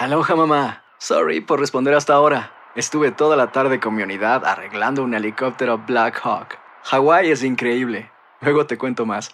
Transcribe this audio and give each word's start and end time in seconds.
Aloha 0.00 0.34
mamá. 0.34 0.82
Sorry 0.98 1.42
por 1.42 1.60
responder 1.60 1.92
hasta 1.92 2.14
ahora. 2.14 2.52
Estuve 2.74 3.12
toda 3.12 3.36
la 3.36 3.52
tarde 3.52 3.80
con 3.80 3.94
mi 3.94 4.02
unidad 4.02 4.46
arreglando 4.46 5.04
un 5.04 5.12
helicóptero 5.12 5.76
Black 5.76 6.18
Hawk. 6.24 6.56
Hawái 6.84 7.30
es 7.30 7.44
increíble. 7.44 8.10
Luego 8.40 8.64
te 8.64 8.78
cuento 8.78 9.04
más. 9.04 9.30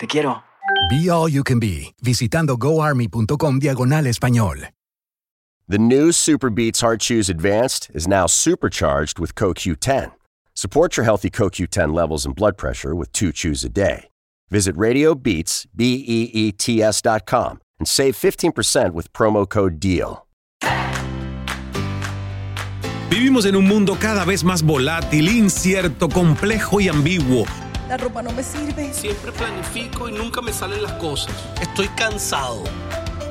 Te 0.00 0.08
quiero. 0.08 0.42
Be 0.90 1.08
All 1.08 1.30
You 1.30 1.44
Can 1.44 1.60
Be, 1.60 1.94
visitando 2.02 2.56
goarmy.com 2.56 3.60
diagonal 3.60 4.08
español. 4.08 4.70
The 5.68 5.78
new 5.78 6.10
Super 6.10 6.50
Beats 6.50 6.80
Heart 6.80 7.00
Chews 7.02 7.30
Advanced 7.30 7.88
is 7.94 8.08
now 8.08 8.26
supercharged 8.26 9.20
with 9.20 9.36
CoQ10. 9.36 10.10
Support 10.54 10.96
your 10.96 11.04
healthy 11.04 11.30
CoQ10 11.30 11.94
levels 11.94 12.26
and 12.26 12.34
blood 12.34 12.56
pressure 12.56 12.96
with 12.96 13.12
two 13.12 13.30
chews 13.30 13.62
a 13.62 13.68
day. 13.68 14.08
Visit 14.50 14.74
RadioBeats, 14.74 15.68
B-E-E-T-S 15.76 17.00
dot 17.02 17.26
com 17.26 17.60
and 17.80 17.88
save 17.88 18.14
15% 18.14 18.92
with 18.92 19.12
promo 19.12 19.48
code 19.48 19.80
DEAL. 19.80 20.24
Vivimos 23.10 23.44
en 23.44 23.56
un 23.56 23.66
mundo 23.66 23.96
cada 23.98 24.24
vez 24.24 24.44
más 24.44 24.62
volátil, 24.62 25.28
incierto, 25.28 26.08
complejo 26.08 26.80
y 26.80 26.88
ambiguo. 26.88 27.44
La 27.88 27.96
ropa 27.96 28.22
no 28.22 28.30
me 28.30 28.44
sirve. 28.44 28.94
Siempre 28.94 29.32
planifico 29.32 30.08
y 30.08 30.12
nunca 30.12 30.40
me 30.40 30.52
salen 30.52 30.80
las 30.80 30.92
cosas. 30.92 31.34
Estoy 31.60 31.88
cansado. 31.88 32.62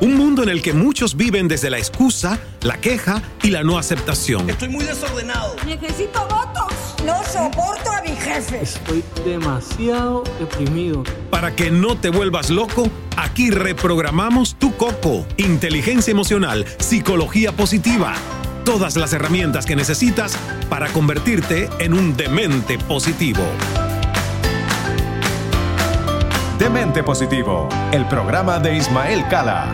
Un 0.01 0.15
mundo 0.15 0.43
en 0.43 0.49
el 0.49 0.61
que 0.61 0.71
muchos 0.71 1.17
viven 1.17 1.49
desde 1.49 1.69
la 1.69 1.77
excusa, 1.77 2.39
la 2.61 2.79
queja 2.79 3.21
y 3.43 3.49
la 3.49 3.63
no 3.63 3.77
aceptación. 3.77 4.49
Estoy 4.49 4.69
muy 4.69 4.85
desordenado. 4.85 5.57
Necesito 5.65 6.21
votos. 6.21 6.73
No 7.05 7.21
soporto 7.25 7.91
a 7.91 8.01
mi 8.01 8.15
jefe. 8.15 8.61
Estoy 8.61 9.03
demasiado 9.25 10.23
deprimido. 10.39 11.03
Para 11.29 11.53
que 11.53 11.69
no 11.69 11.97
te 11.97 12.11
vuelvas 12.11 12.49
loco, 12.49 12.89
aquí 13.17 13.51
reprogramamos 13.51 14.55
tu 14.55 14.73
coco. 14.77 15.25
Inteligencia 15.35 16.11
emocional, 16.11 16.65
psicología 16.77 17.51
positiva. 17.51 18.15
Todas 18.63 18.95
las 18.95 19.11
herramientas 19.11 19.65
que 19.65 19.75
necesitas 19.75 20.37
para 20.69 20.87
convertirte 20.93 21.69
en 21.79 21.93
un 21.93 22.15
demente 22.15 22.77
positivo. 22.77 23.43
Demente 26.59 27.03
Positivo, 27.03 27.69
el 27.93 28.05
programa 28.07 28.59
de 28.59 28.75
Ismael 28.75 29.25
Cala. 29.29 29.73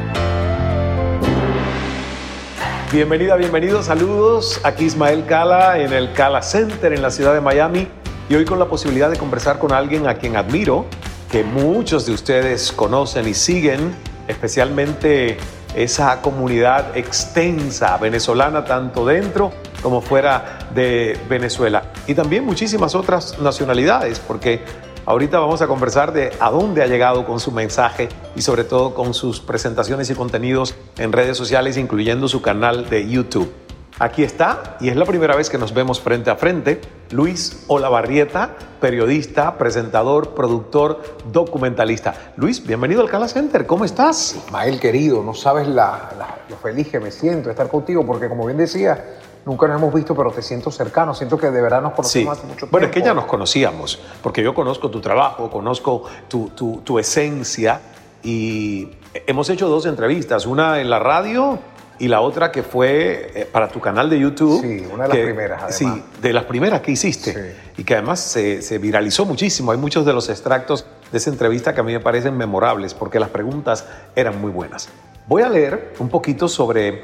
Bienvenida, 2.91 3.35
bienvenidos, 3.37 3.87
saludos. 3.87 4.61
Aquí 4.63 4.85
Ismael 4.85 5.25
Cala 5.25 5.79
en 5.79 5.91
el 5.93 6.13
Cala 6.13 6.43
Center 6.43 6.93
en 6.93 7.01
la 7.01 7.09
ciudad 7.09 7.33
de 7.33 7.41
Miami 7.41 7.87
y 8.29 8.35
hoy 8.35 8.45
con 8.45 8.59
la 8.59 8.65
posibilidad 8.67 9.09
de 9.09 9.17
conversar 9.17 9.57
con 9.57 9.71
alguien 9.71 10.07
a 10.07 10.13
quien 10.13 10.35
admiro, 10.35 10.85
que 11.31 11.43
muchos 11.43 12.05
de 12.05 12.11
ustedes 12.11 12.71
conocen 12.71 13.27
y 13.27 13.33
siguen, 13.33 13.95
especialmente 14.27 15.37
esa 15.75 16.21
comunidad 16.21 16.95
extensa 16.95 17.97
venezolana, 17.97 18.63
tanto 18.63 19.07
dentro 19.07 19.51
como 19.81 20.01
fuera 20.01 20.59
de 20.75 21.19
Venezuela. 21.27 21.81
Y 22.05 22.13
también 22.13 22.45
muchísimas 22.45 22.93
otras 22.93 23.39
nacionalidades, 23.39 24.19
porque 24.19 24.63
Ahorita 25.07 25.37
vamos 25.37 25.61
a 25.61 25.67
conversar 25.67 26.13
de 26.13 26.31
a 26.39 26.49
dónde 26.49 26.81
ha 26.81 26.87
llegado 26.87 27.27
con 27.27 27.39
su 27.39 27.51
mensaje 27.51 28.09
y 28.35 28.41
sobre 28.41 28.63
todo 28.63 28.95
con 28.95 29.13
sus 29.13 29.39
presentaciones 29.39 30.09
y 30.09 30.15
contenidos 30.15 30.73
en 30.97 31.11
redes 31.11 31.37
sociales, 31.37 31.77
incluyendo 31.77 32.27
su 32.27 32.41
canal 32.41 32.89
de 32.89 33.07
YouTube. 33.07 33.53
Aquí 33.99 34.23
está, 34.23 34.77
y 34.81 34.89
es 34.89 34.95
la 34.95 35.05
primera 35.05 35.35
vez 35.35 35.51
que 35.51 35.59
nos 35.59 35.75
vemos 35.75 36.01
frente 36.01 36.31
a 36.31 36.35
frente, 36.35 36.81
Luis 37.11 37.65
Olavarrieta, 37.67 38.55
periodista, 38.81 39.59
presentador, 39.59 40.33
productor, 40.33 41.01
documentalista. 41.31 42.33
Luis, 42.35 42.65
bienvenido 42.65 43.01
al 43.01 43.09
Cala 43.09 43.27
Center, 43.27 43.67
¿cómo 43.67 43.85
estás? 43.85 44.35
Ismael, 44.35 44.79
querido, 44.79 45.23
no 45.23 45.35
sabes 45.35 45.67
la, 45.67 46.09
lo 46.49 46.57
feliz 46.57 46.89
que 46.89 46.99
me 46.99 47.11
siento 47.11 47.51
estar 47.51 47.69
contigo, 47.69 48.05
porque 48.05 48.27
como 48.27 48.47
bien 48.47 48.57
decía, 48.57 49.19
nunca 49.45 49.67
nos 49.67 49.79
hemos 49.81 49.93
visto, 49.93 50.15
pero 50.15 50.31
te 50.31 50.41
siento 50.41 50.71
cercano, 50.71 51.13
siento 51.13 51.37
que 51.37 51.51
de 51.51 51.61
verdad 51.61 51.81
nos 51.81 51.93
conocemos 51.93 52.35
Sí. 52.35 52.39
hace 52.39 52.47
mucho 52.47 52.57
tiempo. 52.59 52.71
Bueno, 52.71 52.87
es 52.87 52.93
que 52.93 53.01
ya 53.01 53.13
nos 53.13 53.25
conocíamos, 53.25 53.99
porque 54.23 54.41
yo 54.43 54.53
conozco 54.53 54.89
tu 54.89 55.01
trabajo, 55.01 55.49
conozco 55.49 56.03
tu, 56.27 56.49
tu- 56.49 56.81
tu 56.83 56.97
esencia 56.99 57.79
y 58.23 58.89
hemos 59.27 59.49
hecho 59.49 59.67
dos 59.69 59.85
entrevistas, 59.85 60.45
una 60.45 60.81
en 60.81 60.89
la 60.89 60.99
radio 60.99 61.59
y 61.97 62.07
la 62.09 62.19
otra 62.21 62.51
que 62.51 62.61
fue 62.63 63.31
eh, 63.35 63.45
para 63.45 63.69
tu 63.69 63.79
canal 63.79 64.09
de 64.09 64.19
YouTube. 64.19 64.61
Sí, 64.61 64.85
una 64.91 65.03
de 65.03 65.09
las 65.09 65.17
que- 65.17 65.23
primeras, 65.23 65.63
además. 65.63 65.75
Sí, 65.77 66.03
de 66.21 66.33
las 66.33 66.43
primeras 66.45 66.81
que 66.81 66.91
hiciste 66.91 67.55
y 67.77 67.83
que 67.83 67.93
además 67.93 68.19
se, 68.19 68.61
se 68.61 68.79
viralizó 68.79 69.25
muchísimo. 69.25 69.71
Hay 69.71 69.77
muchos 69.77 70.05
de 70.05 70.11
los 70.13 70.27
extractos 70.27 70.85
de 71.11 71.17
esa 71.19 71.29
entrevista 71.29 71.73
que 71.73 71.79
a 71.79 71.83
mí 71.83 71.93
me 71.93 71.99
parecen 72.01 72.35
memorables 72.35 72.93
porque 72.93 73.19
las 73.19 73.29
preguntas 73.29 73.85
eran 74.15 74.41
muy 74.41 74.51
buenas. 74.51 74.89
Voy 75.27 75.43
a 75.43 75.49
leer 75.49 75.93
un 75.99 76.09
poquito 76.09 76.47
sobre 76.49 77.03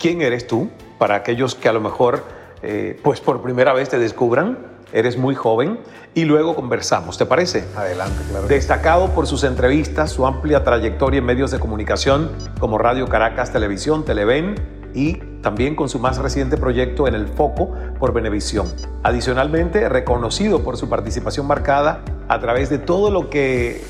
quién 0.00 0.22
eres 0.22 0.46
tú, 0.46 0.68
para 0.98 1.14
aquellos 1.16 1.54
que 1.54 1.68
a 1.68 1.72
lo 1.72 1.80
mejor, 1.80 2.24
eh, 2.62 2.98
pues 3.02 3.20
por 3.20 3.40
primera 3.42 3.72
vez 3.72 3.88
te 3.88 3.98
descubran, 3.98 4.58
eres 4.92 5.16
muy 5.16 5.34
joven, 5.34 5.78
y 6.14 6.24
luego 6.24 6.54
conversamos, 6.54 7.18
¿te 7.18 7.26
parece? 7.26 7.64
Adelante, 7.76 8.22
claro. 8.28 8.46
Destacado 8.48 9.08
por 9.10 9.26
sus 9.26 9.44
entrevistas, 9.44 10.10
su 10.10 10.26
amplia 10.26 10.64
trayectoria 10.64 11.18
en 11.18 11.24
medios 11.24 11.50
de 11.50 11.60
comunicación 11.60 12.30
como 12.58 12.78
Radio 12.78 13.06
Caracas 13.06 13.52
Televisión, 13.52 14.04
Televen 14.04 14.54
y 14.94 15.14
también 15.42 15.76
con 15.76 15.88
su 15.88 15.98
más 15.98 16.18
reciente 16.18 16.56
proyecto 16.56 17.06
en 17.06 17.14
El 17.14 17.28
Foco 17.28 17.72
por 17.98 18.12
Venevisión. 18.12 18.66
Adicionalmente, 19.02 19.88
reconocido 19.88 20.64
por 20.64 20.76
su 20.76 20.88
participación 20.88 21.46
marcada 21.46 22.00
a 22.28 22.40
través 22.40 22.70
de 22.70 22.78
todo 22.78 23.10
lo 23.10 23.30
que 23.30 23.84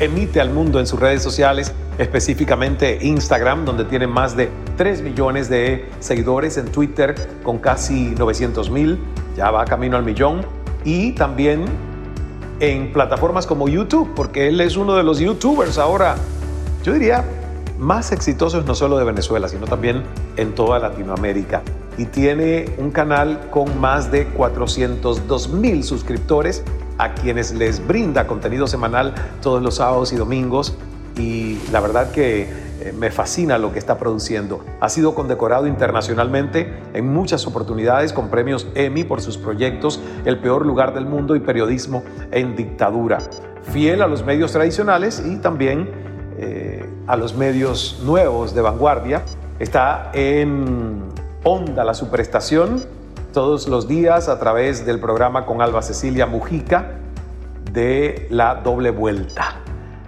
emite 0.00 0.40
al 0.40 0.50
mundo 0.50 0.80
en 0.80 0.86
sus 0.86 1.00
redes 1.00 1.22
sociales, 1.22 1.72
específicamente 1.98 2.98
Instagram, 3.02 3.64
donde 3.64 3.84
tiene 3.84 4.06
más 4.06 4.36
de 4.36 4.50
3 4.76 5.02
millones 5.02 5.48
de 5.48 5.88
seguidores, 6.00 6.56
en 6.56 6.66
Twitter 6.66 7.14
con 7.42 7.58
casi 7.58 8.14
900 8.16 8.70
mil, 8.70 8.98
ya 9.36 9.50
va 9.50 9.64
camino 9.64 9.96
al 9.96 10.04
millón, 10.04 10.42
y 10.84 11.12
también 11.12 11.64
en 12.60 12.92
plataformas 12.92 13.46
como 13.46 13.68
YouTube, 13.68 14.12
porque 14.14 14.48
él 14.48 14.60
es 14.60 14.76
uno 14.76 14.94
de 14.94 15.02
los 15.02 15.18
YouTubers 15.18 15.78
ahora, 15.78 16.16
yo 16.84 16.92
diría, 16.92 17.24
más 17.78 18.10
exitosos 18.12 18.64
no 18.66 18.74
solo 18.74 18.98
de 18.98 19.04
Venezuela, 19.04 19.48
sino 19.48 19.66
también 19.66 20.02
en 20.36 20.54
toda 20.54 20.78
Latinoamérica. 20.78 21.62
Y 21.96 22.06
tiene 22.06 22.74
un 22.78 22.90
canal 22.90 23.48
con 23.50 23.80
más 23.80 24.10
de 24.10 24.26
402 24.26 25.48
mil 25.50 25.82
suscriptores 25.82 26.62
a 26.98 27.14
quienes 27.14 27.54
les 27.54 27.86
brinda 27.86 28.26
contenido 28.26 28.66
semanal 28.66 29.14
todos 29.40 29.62
los 29.62 29.76
sábados 29.76 30.12
y 30.12 30.16
domingos. 30.16 30.76
Y 31.16 31.58
la 31.72 31.80
verdad 31.80 32.10
que 32.12 32.42
eh, 32.80 32.92
me 32.92 33.10
fascina 33.10 33.58
lo 33.58 33.72
que 33.72 33.78
está 33.78 33.98
produciendo. 33.98 34.64
Ha 34.80 34.88
sido 34.88 35.14
condecorado 35.14 35.66
internacionalmente 35.66 36.72
en 36.94 37.12
muchas 37.12 37.46
oportunidades 37.46 38.12
con 38.12 38.28
premios 38.28 38.68
Emmy 38.74 39.02
por 39.02 39.20
sus 39.20 39.36
proyectos 39.36 40.00
El 40.24 40.38
peor 40.38 40.64
lugar 40.64 40.94
del 40.94 41.06
mundo 41.06 41.34
y 41.34 41.40
Periodismo 41.40 42.04
en 42.30 42.54
dictadura. 42.54 43.18
Fiel 43.72 44.02
a 44.02 44.06
los 44.06 44.24
medios 44.24 44.52
tradicionales 44.52 45.22
y 45.26 45.36
también 45.36 45.90
eh, 46.38 46.88
a 47.08 47.16
los 47.16 47.34
medios 47.34 48.00
nuevos 48.04 48.54
de 48.54 48.62
vanguardia. 48.62 49.22
Está 49.58 50.10
en 50.14 51.02
Onda, 51.42 51.84
la 51.84 51.94
superestación, 51.94 52.84
todos 53.38 53.68
los 53.68 53.86
días 53.86 54.28
a 54.28 54.36
través 54.40 54.84
del 54.84 54.98
programa 54.98 55.46
con 55.46 55.62
Alba 55.62 55.80
Cecilia 55.80 56.26
Mujica 56.26 56.94
de 57.70 58.26
La 58.30 58.56
Doble 58.56 58.90
Vuelta. 58.90 59.60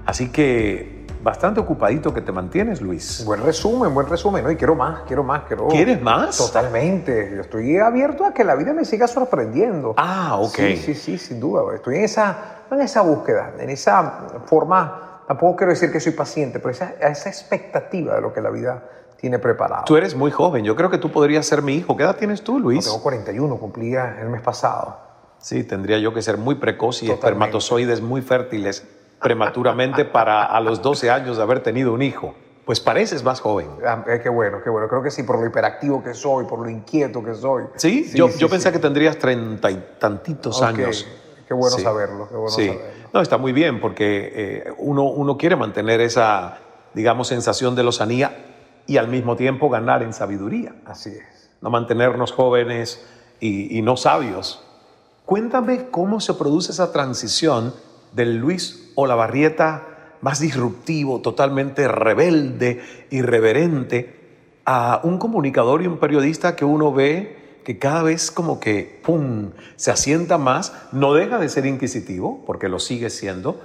Así 0.04 0.32
que 0.32 1.06
bastante 1.22 1.60
ocupadito 1.60 2.12
que 2.12 2.22
te 2.22 2.32
mantienes, 2.32 2.80
Luis. 2.80 3.24
Buen 3.24 3.44
resumen, 3.44 3.94
buen 3.94 4.08
resumen, 4.08 4.42
¿no? 4.42 4.50
Y 4.50 4.56
quiero 4.56 4.74
más, 4.74 5.02
quiero 5.06 5.22
más, 5.22 5.44
quiero... 5.44 5.68
¿Quieres 5.68 6.02
más? 6.02 6.38
Totalmente. 6.38 7.30
Yo 7.36 7.42
estoy 7.42 7.78
abierto 7.78 8.24
a 8.24 8.34
que 8.34 8.42
la 8.42 8.56
vida 8.56 8.72
me 8.72 8.84
siga 8.84 9.06
sorprendiendo. 9.06 9.94
Ah, 9.96 10.34
ok. 10.40 10.56
Sí, 10.56 10.76
sí, 10.78 10.94
sí, 10.94 11.16
sin 11.16 11.38
duda. 11.38 11.72
Estoy 11.72 11.98
en 11.98 12.04
esa, 12.06 12.36
en 12.68 12.80
esa 12.80 13.02
búsqueda, 13.02 13.52
en 13.60 13.70
esa 13.70 14.42
forma, 14.46 15.22
tampoco 15.28 15.54
quiero 15.54 15.72
decir 15.72 15.92
que 15.92 16.00
soy 16.00 16.14
paciente, 16.14 16.58
pero 16.58 16.70
esa, 16.70 16.94
esa 17.00 17.28
expectativa 17.28 18.16
de 18.16 18.22
lo 18.22 18.32
que 18.32 18.40
la 18.40 18.50
vida 18.50 18.82
tiene 19.20 19.38
preparado. 19.38 19.84
Tú 19.84 19.96
eres 19.96 20.14
muy 20.14 20.31
joven, 20.31 20.64
yo 20.64 20.75
creo 20.75 20.90
que 20.90 20.96
tú 20.99 21.11
podrías 21.11 21.44
ser 21.44 21.61
mi 21.62 21.75
hijo. 21.75 21.96
¿Qué 21.96 22.05
edad 22.05 22.17
tienes 22.17 22.43
tú, 22.43 22.58
Luis? 22.58 22.87
No, 22.87 22.93
tengo 22.93 23.02
41, 23.02 23.56
cumplía 23.56 24.19
el 24.20 24.31
mes 24.31 24.40
pasado. 24.40 24.96
Sí, 25.38 25.62
tendría 25.64 25.99
yo 25.99 26.14
que 26.14 26.22
ser 26.22 26.38
muy 26.38 26.55
precoz 26.55 27.02
y 27.02 27.11
espermatozoides 27.11 28.00
muy 28.00 28.22
fértiles 28.22 28.87
prematuramente 29.22 30.05
para 30.06 30.44
a 30.44 30.61
los 30.61 30.81
12 30.81 31.11
años 31.11 31.37
de 31.37 31.43
haber 31.43 31.62
tenido 31.62 31.93
un 31.93 32.02
hijo. 32.02 32.34
pues 32.64 32.78
pareces 32.78 33.25
más 33.25 33.40
joven. 33.40 33.69
Ah, 33.84 34.05
qué 34.22 34.28
bueno, 34.28 34.62
qué 34.62 34.70
bueno. 34.70 34.87
Creo 34.88 35.02
que 35.02 35.11
sí, 35.11 35.25
por 35.25 35.40
lo 35.40 35.46
hiperactivo 35.46 36.02
que 36.02 36.14
soy, 36.14 36.44
por 36.44 36.61
lo 36.61 36.70
inquieto 36.70 37.23
que 37.23 37.34
soy. 37.34 37.64
Sí, 37.75 38.11
yo, 38.14 38.28
yo 38.28 38.49
pensé 38.49 38.70
que 38.70 38.78
tendrías 38.78 39.19
treinta 39.19 39.70
y 39.70 39.96
tantitos 39.99 40.62
años. 40.62 41.06
Qué 41.49 41.55
bueno 41.55 41.76
saberlo, 41.78 42.28
qué 42.28 42.37
bueno 42.37 42.50
saberlo. 42.50 42.81
No, 43.12 43.20
está 43.20 43.38
muy 43.38 43.52
bien 43.52 43.81
porque 43.81 44.32
eh, 44.34 44.73
uno, 44.78 45.02
uno 45.02 45.37
quiere 45.37 45.56
mantener 45.56 46.00
esa, 46.00 46.58
digamos, 46.94 47.26
sensación 47.26 47.75
de 47.75 47.82
lozanía 47.82 48.50
y 48.86 48.96
al 48.96 49.08
mismo 49.08 49.36
tiempo 49.36 49.68
ganar 49.68 50.02
en 50.02 50.12
sabiduría. 50.12 50.74
Así 50.86 51.10
es. 51.10 51.50
No 51.60 51.70
mantenernos 51.70 52.32
jóvenes 52.32 53.06
y, 53.40 53.76
y 53.76 53.82
no 53.82 53.96
sabios. 53.96 54.64
Cuéntame 55.26 55.88
cómo 55.90 56.20
se 56.20 56.34
produce 56.34 56.72
esa 56.72 56.92
transición 56.92 57.74
del 58.12 58.36
Luis 58.38 58.92
Olavarrieta 58.96 59.86
más 60.20 60.40
disruptivo, 60.40 61.20
totalmente 61.20 61.88
rebelde, 61.88 62.82
irreverente, 63.10 64.18
a 64.64 65.00
un 65.02 65.18
comunicador 65.18 65.82
y 65.82 65.86
un 65.86 65.98
periodista 65.98 66.56
que 66.56 66.64
uno 66.64 66.92
ve 66.92 67.60
que 67.64 67.78
cada 67.78 68.02
vez 68.02 68.30
como 68.30 68.60
que, 68.60 69.00
¡pum!, 69.04 69.50
se 69.76 69.90
asienta 69.90 70.38
más, 70.38 70.72
no 70.92 71.14
deja 71.14 71.38
de 71.38 71.48
ser 71.48 71.66
inquisitivo, 71.66 72.42
porque 72.46 72.68
lo 72.68 72.78
sigue 72.78 73.10
siendo, 73.10 73.60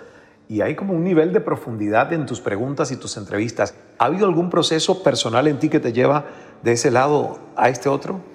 y 0.47 0.61
hay 0.61 0.75
como 0.75 0.93
un 0.93 1.03
nivel 1.03 1.33
de 1.33 1.41
profundidad 1.41 2.13
en 2.13 2.25
tus 2.25 2.41
preguntas 2.41 2.91
y 2.91 2.97
tus 2.97 3.17
entrevistas. 3.17 3.73
¿Ha 3.97 4.05
habido 4.05 4.25
algún 4.25 4.49
proceso 4.49 5.03
personal 5.03 5.47
en 5.47 5.59
ti 5.59 5.69
que 5.69 5.79
te 5.79 5.93
lleva 5.93 6.25
de 6.63 6.73
ese 6.73 6.91
lado 6.91 7.39
a 7.55 7.69
este 7.69 7.89
otro? 7.89 8.34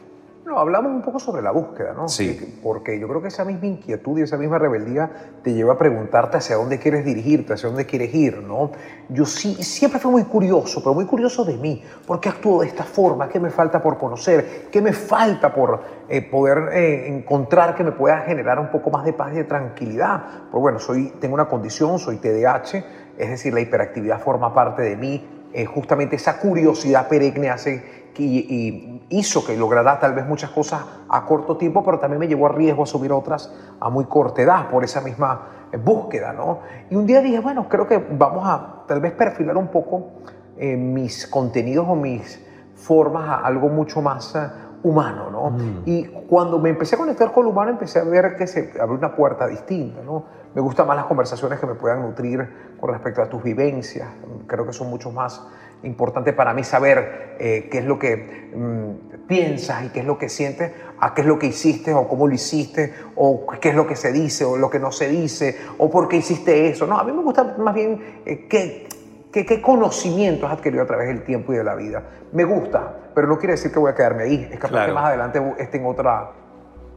Hablamos 0.58 0.92
un 0.92 1.02
poco 1.02 1.18
sobre 1.18 1.42
la 1.42 1.50
búsqueda, 1.50 1.92
¿no? 1.92 2.08
Sí. 2.08 2.58
Porque 2.62 2.98
yo 2.98 3.08
creo 3.08 3.22
que 3.22 3.28
esa 3.28 3.44
misma 3.44 3.66
inquietud 3.66 4.18
y 4.18 4.22
esa 4.22 4.36
misma 4.36 4.58
rebeldía 4.58 5.10
te 5.42 5.52
lleva 5.52 5.74
a 5.74 5.78
preguntarte 5.78 6.38
hacia 6.38 6.56
dónde 6.56 6.78
quieres 6.78 7.04
dirigirte, 7.04 7.54
hacia 7.54 7.68
dónde 7.68 7.86
quieres 7.86 8.14
ir, 8.14 8.42
¿no? 8.42 8.70
Yo 9.08 9.26
sí, 9.26 9.54
siempre 9.62 10.00
fui 10.00 10.10
muy 10.10 10.24
curioso, 10.24 10.80
pero 10.82 10.94
muy 10.94 11.06
curioso 11.06 11.44
de 11.44 11.56
mí. 11.56 11.82
¿Por 12.06 12.20
qué 12.20 12.28
actúo 12.28 12.62
de 12.62 12.68
esta 12.68 12.84
forma? 12.84 13.28
¿Qué 13.28 13.38
me 13.38 13.50
falta 13.50 13.82
por 13.82 13.98
conocer? 13.98 14.68
¿Qué 14.70 14.80
me 14.80 14.92
falta 14.92 15.52
por 15.54 15.80
eh, 16.08 16.22
poder 16.22 16.70
eh, 16.72 17.08
encontrar 17.08 17.74
que 17.74 17.84
me 17.84 17.92
pueda 17.92 18.20
generar 18.20 18.58
un 18.58 18.70
poco 18.70 18.90
más 18.90 19.04
de 19.04 19.12
paz 19.12 19.32
y 19.32 19.36
de 19.36 19.44
tranquilidad? 19.44 20.22
Pues 20.50 20.60
bueno, 20.60 20.78
soy, 20.78 21.12
tengo 21.20 21.34
una 21.34 21.48
condición, 21.48 21.98
soy 21.98 22.16
TDAH, 22.16 22.84
es 23.18 23.30
decir, 23.30 23.52
la 23.52 23.60
hiperactividad 23.60 24.20
forma 24.20 24.54
parte 24.54 24.82
de 24.82 24.96
mí. 24.96 25.28
Eh, 25.52 25.64
justamente 25.64 26.14
esa 26.14 26.38
curiosidad 26.38 27.08
perenne 27.08 27.50
hace 27.50 27.99
y, 28.20 28.96
hizo 29.10 29.44
que 29.44 29.56
lograra 29.56 29.98
tal 29.98 30.14
vez 30.14 30.24
muchas 30.26 30.50
cosas 30.50 30.84
a 31.08 31.26
corto 31.26 31.56
tiempo, 31.56 31.82
pero 31.82 31.98
también 31.98 32.20
me 32.20 32.28
llevó 32.28 32.46
a 32.46 32.50
riesgo 32.50 32.84
a 32.84 32.86
subir 32.86 33.12
otras 33.12 33.52
a 33.80 33.90
muy 33.90 34.04
corta 34.04 34.42
edad 34.42 34.70
por 34.70 34.84
esa 34.84 35.00
misma 35.00 35.48
eh, 35.72 35.76
búsqueda, 35.76 36.32
¿no? 36.32 36.60
Y 36.90 36.94
un 36.94 37.06
día 37.06 37.20
dije, 37.20 37.40
bueno, 37.40 37.68
creo 37.68 37.86
que 37.86 37.98
vamos 37.98 38.46
a 38.46 38.84
tal 38.86 39.00
vez 39.00 39.12
perfilar 39.12 39.56
un 39.56 39.68
poco 39.68 40.10
eh, 40.56 40.76
mis 40.76 41.26
contenidos 41.26 41.86
o 41.88 41.96
mis 41.96 42.40
formas 42.74 43.28
a 43.28 43.36
algo 43.40 43.68
mucho 43.68 44.00
más 44.00 44.34
eh, 44.36 44.48
humano, 44.82 45.30
¿no? 45.30 45.50
Mm. 45.50 45.82
Y 45.86 46.04
cuando 46.28 46.58
me 46.58 46.70
empecé 46.70 46.94
a 46.94 46.98
conectar 46.98 47.32
con 47.32 47.44
lo 47.44 47.50
humano, 47.50 47.70
empecé 47.70 47.98
a 47.98 48.04
ver 48.04 48.36
que 48.36 48.46
se 48.46 48.72
abrió 48.80 48.96
una 48.96 49.14
puerta 49.14 49.46
distinta, 49.46 50.02
¿no? 50.02 50.24
Me 50.54 50.60
gustan 50.60 50.86
más 50.86 50.96
las 50.96 51.06
conversaciones 51.06 51.58
que 51.60 51.66
me 51.66 51.74
puedan 51.74 52.02
nutrir 52.02 52.76
con 52.80 52.90
respecto 52.90 53.22
a 53.22 53.28
tus 53.28 53.42
vivencias, 53.42 54.08
creo 54.46 54.66
que 54.66 54.72
son 54.72 54.90
mucho 54.90 55.12
más 55.12 55.46
importante 55.82 56.32
para 56.32 56.52
mí 56.54 56.64
saber 56.64 57.36
eh, 57.38 57.68
qué 57.70 57.78
es 57.78 57.84
lo 57.84 57.98
que 57.98 58.50
mm, 58.54 59.26
piensas 59.26 59.84
y 59.84 59.88
qué 59.90 60.00
es 60.00 60.06
lo 60.06 60.18
que 60.18 60.28
sientes, 60.28 60.72
a 60.98 61.14
qué 61.14 61.22
es 61.22 61.26
lo 61.26 61.38
que 61.38 61.46
hiciste 61.46 61.94
o 61.94 62.06
cómo 62.08 62.26
lo 62.26 62.34
hiciste, 62.34 62.92
o 63.16 63.46
qué 63.60 63.70
es 63.70 63.74
lo 63.74 63.86
que 63.86 63.96
se 63.96 64.12
dice 64.12 64.44
o 64.44 64.56
lo 64.56 64.68
que 64.68 64.78
no 64.78 64.92
se 64.92 65.08
dice, 65.08 65.56
o 65.78 65.90
por 65.90 66.08
qué 66.08 66.16
hiciste 66.16 66.68
eso. 66.68 66.86
No, 66.86 66.98
a 66.98 67.04
mí 67.04 67.12
me 67.12 67.22
gusta 67.22 67.56
más 67.58 67.74
bien 67.74 68.22
eh, 68.26 68.46
qué, 68.48 68.88
qué, 69.32 69.62
conocimiento 69.62 70.46
has 70.46 70.54
adquirido 70.54 70.82
a 70.82 70.86
través 70.86 71.08
del 71.08 71.24
tiempo 71.24 71.52
y 71.52 71.56
de 71.56 71.64
la 71.64 71.74
vida. 71.74 72.02
Me 72.32 72.44
gusta, 72.44 73.10
pero 73.14 73.26
no 73.26 73.38
quiere 73.38 73.52
decir 73.52 73.72
que 73.72 73.78
voy 73.78 73.90
a 73.90 73.94
quedarme 73.94 74.24
ahí. 74.24 74.48
Es 74.52 74.58
capaz 74.58 74.86
que 74.86 74.92
más 74.92 75.04
adelante 75.04 75.40
esté 75.58 75.78
en 75.78 75.86
otra, 75.86 76.30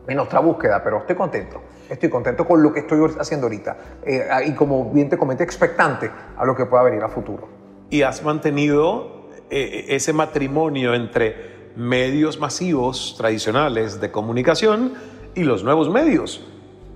en 0.08 0.20
otra 0.20 0.40
búsqueda, 0.40 0.84
pero 0.84 1.00
estoy 1.00 1.16
contento. 1.16 1.62
Estoy 1.90 2.10
contento 2.10 2.48
con 2.48 2.62
lo 2.62 2.74
que 2.74 2.82
estoy 2.82 3.00
haciendo 3.20 3.46
ahorita. 3.46 3.78
Eh, 4.04 4.28
y 4.48 4.54
como 4.54 4.92
bien 4.92 5.10
te 5.10 5.18
comenté, 5.18 5.44
expectante 5.44 6.10
a 6.36 6.46
lo 6.46 6.56
que 6.56 6.66
pueda 6.66 6.84
venir 6.84 7.04
a 7.04 7.10
futuro 7.10 7.63
y 7.94 8.02
has 8.02 8.24
mantenido 8.24 9.28
eh, 9.52 9.86
ese 9.90 10.14
matrimonio 10.14 10.96
entre 10.96 11.70
medios 11.76 12.40
masivos 12.40 13.14
tradicionales 13.20 14.02
de 14.02 14.10
comunicación 14.10 14.96
y 15.36 15.44
los 15.44 15.64
nuevos 15.64 15.92
medios. 15.92 16.42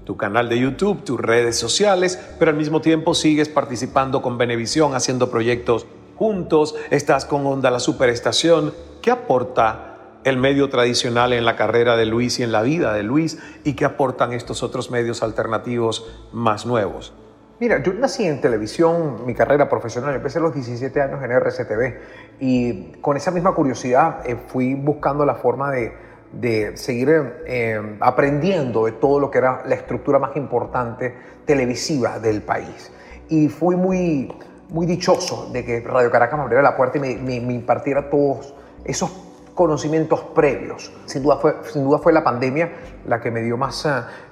Tu 0.05 0.17
canal 0.17 0.49
de 0.49 0.57
YouTube, 0.57 1.03
tus 1.03 1.19
redes 1.19 1.55
sociales, 1.55 2.19
pero 2.39 2.49
al 2.49 2.57
mismo 2.57 2.81
tiempo 2.81 3.13
sigues 3.13 3.47
participando 3.47 4.23
con 4.23 4.39
Benevisión, 4.39 4.95
haciendo 4.95 5.29
proyectos 5.29 5.85
juntos, 6.15 6.73
estás 6.89 7.25
con 7.25 7.45
Onda 7.45 7.69
La 7.69 7.79
Superestación. 7.79 8.73
¿Qué 9.03 9.11
aporta 9.11 9.97
el 10.23 10.37
medio 10.37 10.67
tradicional 10.69 11.31
en 11.31 11.45
la 11.45 11.55
carrera 11.55 11.95
de 11.95 12.07
Luis 12.07 12.39
y 12.39 12.43
en 12.43 12.51
la 12.51 12.63
vida 12.63 12.95
de 12.95 13.03
Luis 13.03 13.37
y 13.63 13.73
qué 13.73 13.85
aportan 13.85 14.33
estos 14.33 14.63
otros 14.63 14.89
medios 14.89 15.21
alternativos 15.21 16.07
más 16.31 16.65
nuevos? 16.65 17.13
Mira, 17.59 17.81
yo 17.81 17.91
nací 17.93 18.23
en 18.23 18.39
televisión, 18.39 19.25
mi 19.25 19.33
carrera 19.33 19.67
profesional, 19.67 20.13
empecé 20.13 20.37
a 20.37 20.41
los 20.41 20.53
17 20.53 21.01
años 21.01 21.23
en 21.23 21.31
RCTV 21.31 21.95
y 22.39 22.91
con 23.01 23.17
esa 23.17 23.31
misma 23.31 23.55
curiosidad 23.55 24.19
eh, 24.27 24.35
fui 24.35 24.75
buscando 24.75 25.25
la 25.25 25.33
forma 25.33 25.71
de, 25.71 26.77
seguir 26.77 27.09
eh, 27.47 27.97
aprendiendo 27.99 28.85
de 28.85 28.91
todo 28.91 29.19
lo 29.19 29.31
que 29.31 29.39
era 29.39 29.63
la 29.65 29.73
estructura 29.73 30.19
más 30.19 30.35
importante 30.35 31.15
televisiva 31.45 32.19
del 32.19 32.43
país. 32.43 32.91
Y 33.27 33.47
fui 33.47 33.75
muy, 33.75 34.31
muy 34.69 34.85
dichoso 34.85 35.49
de 35.51 35.65
que 35.65 35.79
Radio 35.79 36.11
Caracas 36.11 36.37
me 36.37 36.43
abriera 36.43 36.61
la 36.61 36.77
puerta 36.77 36.99
y 36.99 37.15
me, 37.15 37.53
impartiera 37.53 38.07
todos 38.11 38.53
esos 38.85 39.09
conocimientos 39.57 40.21
previos. 40.21 40.93
Sin 41.05 41.23
duda 41.23 41.37
fue, 41.37 41.55
sin 41.73 41.83
duda 41.83 41.97
fue 41.97 42.13
la 42.13 42.23
pandemia 42.23 42.71
la 43.05 43.19
que 43.19 43.31
me 43.31 43.41
dio 43.41 43.57
más... 43.57 43.85
Eh, 43.85 43.89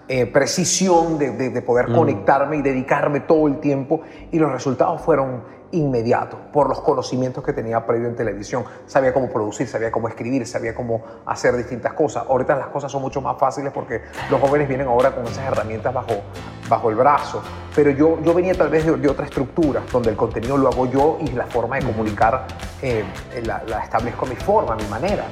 eh, 0.07 0.27
precisión 0.27 1.17
de, 1.17 1.31
de, 1.31 1.61
poder 1.63 1.89
mm. 1.89 1.95
conectarme 1.95 2.57
y 2.57 2.61
dedicarme 2.61 3.21
todo 3.21 3.47
el 3.47 3.59
tiempo 3.59 4.01
y 4.31 4.37
los 4.37 4.51
resultados 4.51 5.01
fueron 5.01 5.41
inmediatos 5.71 6.39
por 6.53 6.69
los 6.69 6.79
conocimientos 6.81 7.43
que 7.43 7.53
tenía 7.53 7.85
previo 7.85 8.07
en 8.07 8.15
televisión. 8.15 8.63
Sabía 8.85 9.13
cómo 9.13 9.29
producir, 9.29 9.67
sabía 9.67 9.91
cómo 9.91 10.07
escribir, 10.07 10.45
sabía 10.47 10.73
cómo 10.73 11.01
hacer 11.25 11.55
distintas 11.57 11.93
cosas. 11.93 12.23
Ahorita 12.27 12.55
las 12.55 12.67
cosas 12.67 12.91
son 12.91 13.01
mucho 13.01 13.21
más 13.21 13.37
fáciles 13.37 13.71
porque 13.73 14.01
los 14.29 14.39
jóvenes 14.39 14.67
vienen 14.67 14.87
ahora 14.87 15.13
con 15.13 15.25
esas 15.25 15.45
herramientas 15.45 15.93
bajo, 15.93 16.21
bajo 16.69 16.89
el 16.89 16.95
brazo. 16.95 17.41
Pero 17.75 17.91
yo, 17.91 18.19
yo 18.21 18.33
venía 18.33 18.53
tal 18.53 18.69
vez 18.69 18.85
de, 18.85 19.09
otra 19.09 19.25
estructura 19.25 19.81
donde 19.91 20.11
el 20.11 20.15
contenido 20.15 20.57
lo 20.57 20.69
hago 20.69 20.85
yo 20.85 21.17
y 21.21 21.31
la 21.31 21.45
forma 21.45 21.77
de 21.77 21.85
comunicar 21.85 22.45
eh, 22.85 23.05
la, 23.43 23.83
establezco 23.83 24.25
mi 24.25 24.35
forma, 24.35 24.75
mi 24.75 24.85
manera 24.85 25.25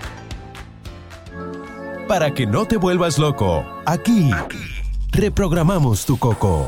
para 2.07 2.31
que 2.31 2.45
no 2.45 2.65
te 2.65 2.77
vuelvas 2.77 3.17
loco. 3.17 3.65
Aquí, 3.85 4.29
reprogramamos 5.11 6.05
tu 6.05 6.19
coco 6.19 6.67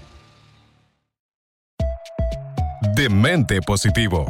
Demente 2.81 3.61
Positivo. 3.61 4.25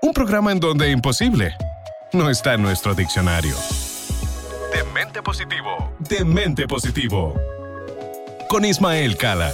Un 0.00 0.12
programa 0.12 0.52
en 0.52 0.60
donde 0.60 0.88
imposible 0.90 1.54
no 2.12 2.30
está 2.30 2.54
en 2.54 2.62
nuestro 2.62 2.94
diccionario. 2.94 3.54
Demente 4.72 5.20
Positivo. 5.22 5.90
Demente 5.98 6.66
Positivo. 6.68 7.34
Con 8.48 8.64
Ismael 8.64 9.16
Cala. 9.16 9.50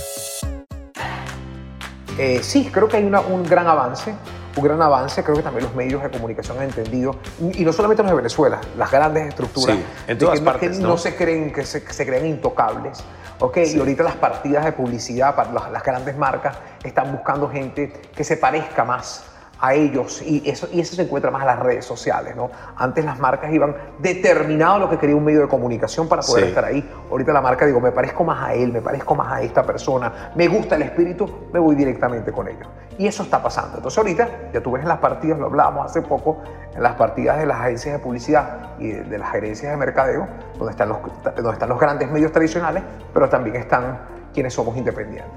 Eh, 2.18 2.40
sí, 2.42 2.68
creo 2.70 2.86
que 2.88 2.98
hay 2.98 3.04
una- 3.04 3.20
un 3.20 3.44
gran 3.44 3.66
avance. 3.66 4.14
Un 4.54 4.62
gran 4.64 4.82
avance, 4.82 5.24
creo 5.24 5.34
que 5.36 5.42
también 5.42 5.64
los 5.64 5.74
medios 5.74 6.02
de 6.02 6.10
comunicación 6.10 6.58
han 6.58 6.64
entendido, 6.64 7.16
y 7.54 7.64
no 7.64 7.72
solamente 7.72 8.02
los 8.02 8.10
de 8.12 8.16
Venezuela, 8.16 8.60
las 8.76 8.90
grandes 8.90 9.26
estructuras, 9.28 9.76
Sí, 9.78 9.82
en 10.08 10.18
de 10.18 10.26
que, 10.26 10.34
no- 10.40 10.44
partes, 10.44 10.76
que 10.76 10.82
¿no? 10.82 10.88
no 10.88 10.98
se 10.98 11.16
creen, 11.16 11.50
que 11.50 11.64
se, 11.64 11.82
que 11.82 11.92
se 11.94 12.04
creen 12.04 12.26
intocables. 12.26 13.02
¿Ok? 13.42 13.58
Y 13.74 13.78
ahorita 13.78 14.04
las 14.04 14.16
partidas 14.16 14.64
de 14.64 14.72
publicidad, 14.72 15.34
para 15.34 15.52
las, 15.52 15.70
las 15.70 15.82
grandes 15.82 16.16
marcas, 16.16 16.56
están 16.84 17.10
buscando 17.10 17.48
gente 17.48 17.92
que 18.14 18.22
se 18.22 18.36
parezca 18.36 18.84
más 18.84 19.31
a 19.64 19.74
ellos 19.74 20.20
y 20.22 20.42
eso, 20.50 20.68
y 20.72 20.80
eso 20.80 20.96
se 20.96 21.02
encuentra 21.02 21.30
más 21.30 21.42
en 21.42 21.46
las 21.46 21.60
redes 21.60 21.84
sociales. 21.84 22.34
¿no? 22.34 22.50
Antes 22.76 23.04
las 23.04 23.20
marcas 23.20 23.52
iban 23.52 23.76
determinado 24.00 24.80
lo 24.80 24.90
que 24.90 24.98
quería 24.98 25.14
un 25.14 25.24
medio 25.24 25.40
de 25.42 25.48
comunicación 25.48 26.08
para 26.08 26.20
poder 26.20 26.42
Sí. 26.44 26.48
estar 26.48 26.64
ahí. 26.64 26.90
Ahorita 27.08 27.32
la 27.32 27.40
marca 27.40 27.64
digo, 27.64 27.80
me 27.80 27.92
parezco 27.92 28.24
más 28.24 28.42
a 28.42 28.54
él, 28.54 28.72
me 28.72 28.80
parezco 28.82 29.14
más 29.14 29.32
a 29.32 29.40
esta 29.40 29.62
persona, 29.62 30.32
me 30.34 30.48
gusta 30.48 30.74
el 30.74 30.82
espíritu, 30.82 31.46
me 31.52 31.60
voy 31.60 31.76
directamente 31.76 32.32
con 32.32 32.48
ellos. 32.48 32.66
Y 32.98 33.06
eso 33.06 33.22
está 33.22 33.40
pasando. 33.40 33.76
Entonces 33.76 33.96
ahorita, 33.98 34.28
ya 34.52 34.60
tú 34.60 34.72
ves 34.72 34.82
en 34.82 34.88
las 34.88 34.98
partidas, 34.98 35.38
lo 35.38 35.46
hablábamos 35.46 35.86
hace 35.86 36.02
poco, 36.02 36.42
en 36.74 36.82
las 36.82 36.94
partidas 36.96 37.38
de 37.38 37.46
las 37.46 37.60
agencias 37.60 37.94
de 37.94 37.98
publicidad 38.00 38.70
y 38.80 38.88
de, 38.90 39.04
de 39.04 39.18
las 39.18 39.30
gerencias 39.30 39.70
de 39.70 39.76
mercadeo, 39.76 40.26
donde 40.58 40.72
están, 40.72 40.88
los, 40.88 40.98
donde 41.36 41.52
están 41.52 41.68
los 41.68 41.78
grandes 41.78 42.10
medios 42.10 42.32
tradicionales, 42.32 42.82
pero 43.14 43.28
también 43.28 43.54
están 43.56 44.00
quienes 44.34 44.54
somos 44.54 44.76
independientes. 44.76 45.30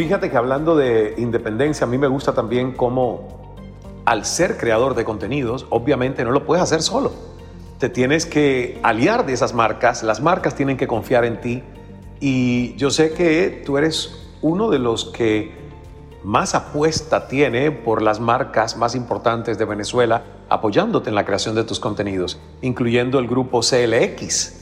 Fíjate 0.00 0.30
que 0.30 0.36
hablando 0.38 0.76
de 0.76 1.14
independencia, 1.18 1.86
a 1.86 1.86
mí 1.86 1.98
me 1.98 2.06
gusta 2.06 2.32
también 2.32 2.72
cómo 2.72 3.28
al 4.06 4.24
ser 4.24 4.56
creador 4.56 4.94
de 4.94 5.04
contenidos, 5.04 5.66
obviamente 5.68 6.24
no 6.24 6.30
lo 6.30 6.46
puedes 6.46 6.62
hacer 6.62 6.80
solo. 6.80 7.12
Te 7.78 7.90
tienes 7.90 8.24
que 8.24 8.80
aliar 8.82 9.26
de 9.26 9.34
esas 9.34 9.52
marcas, 9.52 10.02
las 10.02 10.22
marcas 10.22 10.54
tienen 10.54 10.78
que 10.78 10.86
confiar 10.86 11.26
en 11.26 11.42
ti 11.42 11.62
y 12.18 12.74
yo 12.76 12.88
sé 12.90 13.12
que 13.12 13.62
tú 13.66 13.76
eres 13.76 14.26
uno 14.40 14.70
de 14.70 14.78
los 14.78 15.04
que 15.04 15.52
más 16.24 16.54
apuesta 16.54 17.28
tiene 17.28 17.70
por 17.70 18.00
las 18.00 18.20
marcas 18.20 18.78
más 18.78 18.94
importantes 18.94 19.58
de 19.58 19.66
Venezuela 19.66 20.22
apoyándote 20.48 21.10
en 21.10 21.14
la 21.14 21.26
creación 21.26 21.54
de 21.54 21.64
tus 21.64 21.78
contenidos, 21.78 22.40
incluyendo 22.62 23.18
el 23.18 23.28
grupo 23.28 23.60
CLX, 23.60 24.59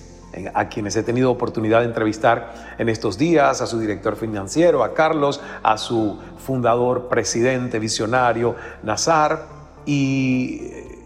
a 0.54 0.68
quienes 0.68 0.97
he 0.97 1.02
tenido 1.02 1.30
oportunidad 1.30 1.80
de 1.80 1.87
entrevistar 1.87 2.75
en 2.78 2.88
estos 2.88 3.18
días, 3.18 3.61
a 3.61 3.66
su 3.66 3.78
director 3.78 4.16
financiero, 4.16 4.85
a 4.85 4.95
Carlos, 4.95 5.40
a 5.62 5.78
su 5.78 6.18
fundador, 6.38 7.09
presidente, 7.09 7.78
visionario, 7.78 8.54
Nazar. 8.83 9.47
¿Y 9.87 10.61
eh, 10.62 10.99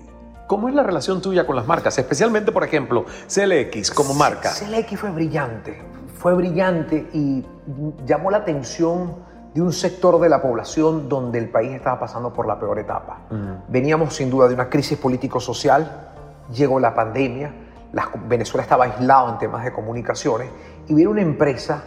cómo 0.46 0.68
es 0.68 0.74
la 0.74 0.82
relación 0.82 1.22
tuya 1.22 1.46
con 1.46 1.56
las 1.56 1.66
marcas? 1.66 1.98
Especialmente, 1.98 2.52
por 2.52 2.64
ejemplo, 2.64 3.04
CLX 3.26 3.90
como 3.90 4.14
marca. 4.14 4.52
CLX 4.52 4.98
fue 4.98 5.10
brillante, 5.10 5.82
fue 6.18 6.34
brillante 6.34 7.08
y 7.12 7.44
llamó 8.06 8.30
la 8.30 8.38
atención 8.38 9.32
de 9.54 9.60
un 9.60 9.72
sector 9.72 10.18
de 10.20 10.28
la 10.28 10.40
población 10.40 11.08
donde 11.08 11.38
el 11.38 11.48
país 11.50 11.72
estaba 11.72 12.00
pasando 12.00 12.32
por 12.32 12.46
la 12.46 12.58
peor 12.58 12.78
etapa. 12.78 13.20
Veníamos 13.68 14.14
sin 14.14 14.30
duda 14.30 14.48
de 14.48 14.54
una 14.54 14.68
crisis 14.68 14.96
político-social, 14.96 16.08
llegó 16.52 16.80
la 16.80 16.94
pandemia, 16.94 17.52
Venezuela 18.28 18.62
estaba 18.62 18.84
aislado 18.84 19.30
en 19.30 19.38
temas 19.38 19.64
de 19.64 19.72
comunicaciones 19.72 20.48
y 20.88 20.94
viene 20.94 21.10
una 21.10 21.22
empresa 21.22 21.82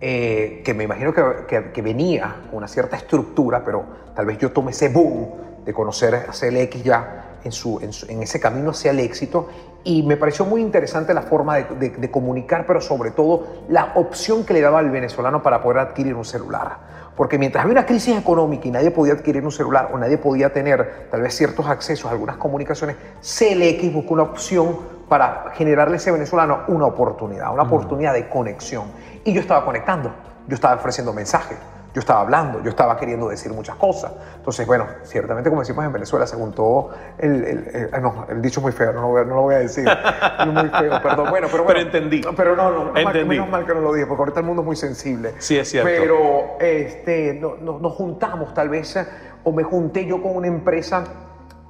eh, 0.00 0.62
que 0.64 0.72
me 0.74 0.84
imagino 0.84 1.12
que, 1.12 1.22
que- 1.48 1.72
que 1.72 1.82
venía 1.82 2.36
con 2.48 2.58
una 2.58 2.68
cierta 2.68 2.96
estructura, 2.96 3.62
pero 3.64 3.84
tal 4.14 4.26
vez 4.26 4.38
yo 4.38 4.50
tomé 4.52 4.70
ese 4.70 4.88
boom 4.88 5.28
de 5.64 5.74
conocer 5.74 6.14
a 6.14 6.32
CLX 6.32 6.82
ya 6.82 7.36
en, 7.44 7.52
su, 7.52 7.78
en, 7.80 7.92
su- 7.92 8.06
en 8.10 8.22
ese 8.22 8.40
camino 8.40 8.70
hacia 8.70 8.92
el 8.92 9.00
éxito 9.00 9.48
y 9.84 10.02
me 10.02 10.16
pareció 10.16 10.44
muy 10.46 10.60
interesante 10.62 11.12
la 11.12 11.22
forma 11.22 11.56
de, 11.56 11.64
de- 11.78 11.90
de 11.90 12.10
comunicar, 12.10 12.64
pero 12.66 12.80
sobre 12.80 13.10
todo 13.10 13.46
la 13.68 13.92
opción 13.96 14.44
que 14.44 14.54
le 14.54 14.60
daba 14.62 14.78
al 14.78 14.90
venezolano 14.90 15.42
para 15.42 15.62
poder 15.62 15.78
adquirir 15.80 16.14
un 16.14 16.24
celular. 16.24 16.88
Porque 17.16 17.36
mientras 17.38 17.64
había 17.64 17.72
una 17.72 17.84
crisis 17.86 18.16
económica 18.16 18.68
y 18.68 18.70
nadie 18.70 18.90
podía 18.90 19.12
adquirir 19.14 19.44
un 19.44 19.52
celular 19.52 19.90
o 19.92 19.98
nadie 19.98 20.16
podía 20.16 20.52
tener 20.52 21.08
tal 21.10 21.20
vez 21.20 21.34
ciertos 21.34 21.66
accesos 21.66 22.06
a 22.06 22.12
algunas 22.12 22.36
comunicaciones, 22.36 22.96
CLX 23.20 23.92
buscó 23.92 24.14
una 24.14 24.22
opción 24.22 24.78
para 25.10 25.50
generarle 25.54 25.94
a 25.94 25.96
ese 25.96 26.12
venezolano 26.12 26.60
una 26.68 26.86
oportunidad, 26.86 27.52
una 27.52 27.64
oportunidad 27.64 28.14
de 28.14 28.28
conexión. 28.28 28.84
Y 29.24 29.32
yo 29.34 29.40
estaba 29.40 29.64
conectando, 29.64 30.12
yo 30.46 30.54
estaba 30.54 30.76
ofreciendo 30.76 31.12
mensajes, 31.12 31.58
yo 31.92 31.98
estaba 31.98 32.20
hablando, 32.20 32.62
yo 32.62 32.70
estaba 32.70 32.96
queriendo 32.96 33.28
decir 33.28 33.52
muchas 33.52 33.74
cosas. 33.74 34.12
Entonces, 34.36 34.64
bueno, 34.68 34.86
ciertamente 35.02 35.50
como 35.50 35.62
decimos 35.62 35.84
en 35.84 35.92
Venezuela, 35.92 36.24
se 36.28 36.36
juntó 36.36 36.90
el, 37.18 37.44
el- 37.44 37.68
el- 37.74 37.90
ah, 37.92 37.98
no, 37.98 38.26
el 38.28 38.40
dicho 38.40 38.60
muy 38.60 38.70
feo, 38.70 38.92
no 38.92 39.00
lo 39.00 39.08
voy 39.08 39.20
a, 39.22 39.24
no 39.24 39.34
lo 39.34 39.42
voy 39.42 39.56
a 39.56 39.58
decir. 39.58 39.84
Es 39.88 40.46
muy 40.46 40.68
feo, 40.68 41.02
perdón. 41.02 41.28
Bueno, 41.30 41.48
pero, 41.50 41.64
bueno, 41.64 41.66
Pero 41.66 41.80
entendí. 41.80 42.20
Pero 42.36 42.54
no, 42.54 42.70
no, 42.70 42.84
mal, 42.92 42.98
Entendí. 43.08 43.28
menos 43.30 43.48
mal 43.48 43.66
que 43.66 43.74
no 43.74 43.80
lo 43.80 43.92
dije, 43.92 44.06
porque 44.06 44.20
ahorita 44.22 44.38
el 44.38 44.46
mundo 44.46 44.62
es 44.62 44.66
muy 44.66 44.76
sensible. 44.76 45.34
Sí, 45.38 45.58
es 45.58 45.68
cierto. 45.68 45.90
Pero 45.92 46.56
este, 46.60 47.34
no- 47.34 47.56
no- 47.60 47.80
nos 47.80 47.94
juntamos 47.94 48.54
tal 48.54 48.68
vez, 48.68 48.94
eh, 48.94 49.04
o 49.42 49.50
me 49.50 49.64
junté 49.64 50.06
yo 50.06 50.22
con 50.22 50.36
una 50.36 50.46
empresa 50.46 51.02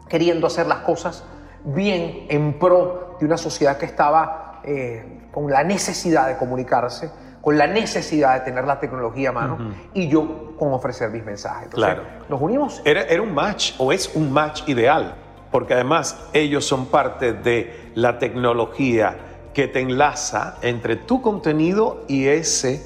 queriendo 0.09 0.47
hacer 0.47 0.67
las 0.67 0.81
cosas 0.81 1.25
bien 1.65 2.27
en 2.29 2.59
pro 2.59 3.10
de 3.21 3.27
una 3.27 3.37
sociedad 3.37 3.77
que 3.77 3.87
estaba 3.87 4.61
eh, 4.65 5.05
con 5.31 5.51
la 5.51 5.63
necesidad 5.63 6.27
de 6.27 6.37
comunicarse, 6.37 7.11
con 7.41 7.57
la 7.57 7.67
necesidad 7.67 8.35
de 8.35 8.41
tener 8.41 8.65
la 8.65 8.81
tecnología 8.81 9.29
a 9.29 9.33
mano 9.33 9.59
y 9.95 10.09
yo 10.09 10.55
con 10.59 10.73
ofrecer 10.73 11.11
mis 11.11 11.25
mensajes. 11.25 11.65
Entonces, 11.65 11.95
Claro. 11.95 12.09
Nos 12.29 12.41
unimos. 12.41 12.83
Era, 12.85 13.03
era 13.03 13.23
un 13.23 13.33
match 13.33 13.75
o 13.79 13.93
es 13.93 14.11
un 14.15 14.33
match 14.33 14.69
ideal, 14.69 15.15
porque 15.51 15.75
además 15.75 16.19
ellos 16.33 16.67
son 16.67 16.87
parte 16.87 17.33
de 17.33 17.93
la 17.95 18.19
tecnología 18.19 19.17
que 19.55 19.69
te 19.69 19.81
enlaza 19.81 20.57
entre 20.63 20.97
tu 20.97 21.23
contenido 21.23 22.05
y 22.09 22.27
ese, 22.27 22.85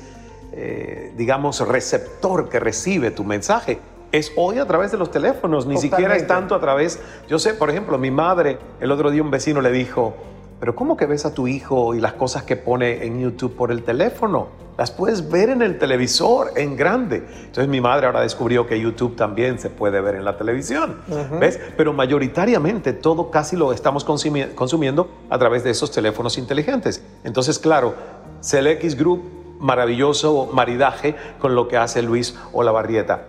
eh, 0.53 1.13
digamos, 1.17 1.67
receptor 1.67 2.49
que 2.49 2.59
recibe 2.59 3.11
tu 3.11 3.25
mensaje. 3.25 3.79
Es 4.15 4.31
hoy 4.37 4.59
a 4.61 4.65
través 4.65 4.93
de 4.93 4.97
los 4.97 5.11
teléfonos, 5.11 5.67
ni 5.67 5.77
siquiera 5.77 6.15
es 6.15 6.25
tanto 6.29 6.55
a 6.55 6.61
través, 6.61 7.01
yo 7.29 7.41
sé, 7.41 7.53
por 7.53 7.69
ejemplo, 7.69 7.99
mi 7.99 8.13
madre, 8.13 8.59
el 8.79 8.93
otro 8.93 9.11
día 9.11 9.21
un 9.21 9.31
vecino 9.33 9.61
le 9.61 9.73
dijo, 9.73 10.15
pero 10.61 10.77
¿cómo 10.77 10.97
que 10.97 11.07
ves 11.07 11.27
a 11.27 11.35
tu 11.35 11.49
hijo 11.49 11.97
y 11.97 12.01
las 12.01 12.13
cosas 12.13 12.45
que 12.45 12.55
pone 12.55 13.05
en 13.07 13.21
YouTube 13.21 13.57
por 13.57 13.73
el 13.73 13.83
teléfono? 13.83 14.47
Las 14.79 14.93
puedes 14.93 15.29
ver 15.31 15.51
en 15.51 15.63
el 15.63 15.79
televisor, 15.79 16.53
en 16.55 16.77
grande. 16.77 17.25
Entonces 17.41 17.67
mi 17.67 17.81
madre 17.81 18.07
ahora 18.07 18.21
descubrió 18.21 18.69
que 18.69 18.79
YouTube 18.81 19.17
también 19.17 19.59
se 19.59 19.69
puede 19.69 20.01
ver 20.01 20.15
en 20.15 20.25
la 20.25 20.37
televisión. 20.37 21.01
Ujú. 21.09 21.41
¿Ves? 21.41 21.59
Pero 21.77 21.93
mayoritariamente 21.93 22.93
todo 22.93 23.33
casi 23.33 23.57
lo 23.57 23.73
estamos 23.73 24.07
consumi- 24.07 24.55
consumiendo 24.55 25.09
a 25.29 25.39
través 25.41 25.65
de 25.65 25.71
esos 25.71 25.91
teléfonos 25.91 26.39
inteligentes. 26.39 27.03
Entonces, 27.25 27.59
claro, 27.59 27.95
CLX 28.43 28.95
Group, 28.97 29.23
maravilloso 29.59 30.49
maridaje 30.53 31.17
con 31.41 31.57
lo 31.57 31.67
que 31.67 31.77
hace 31.79 32.01
Luis 32.01 32.37
Olavarrieta. 32.53 33.27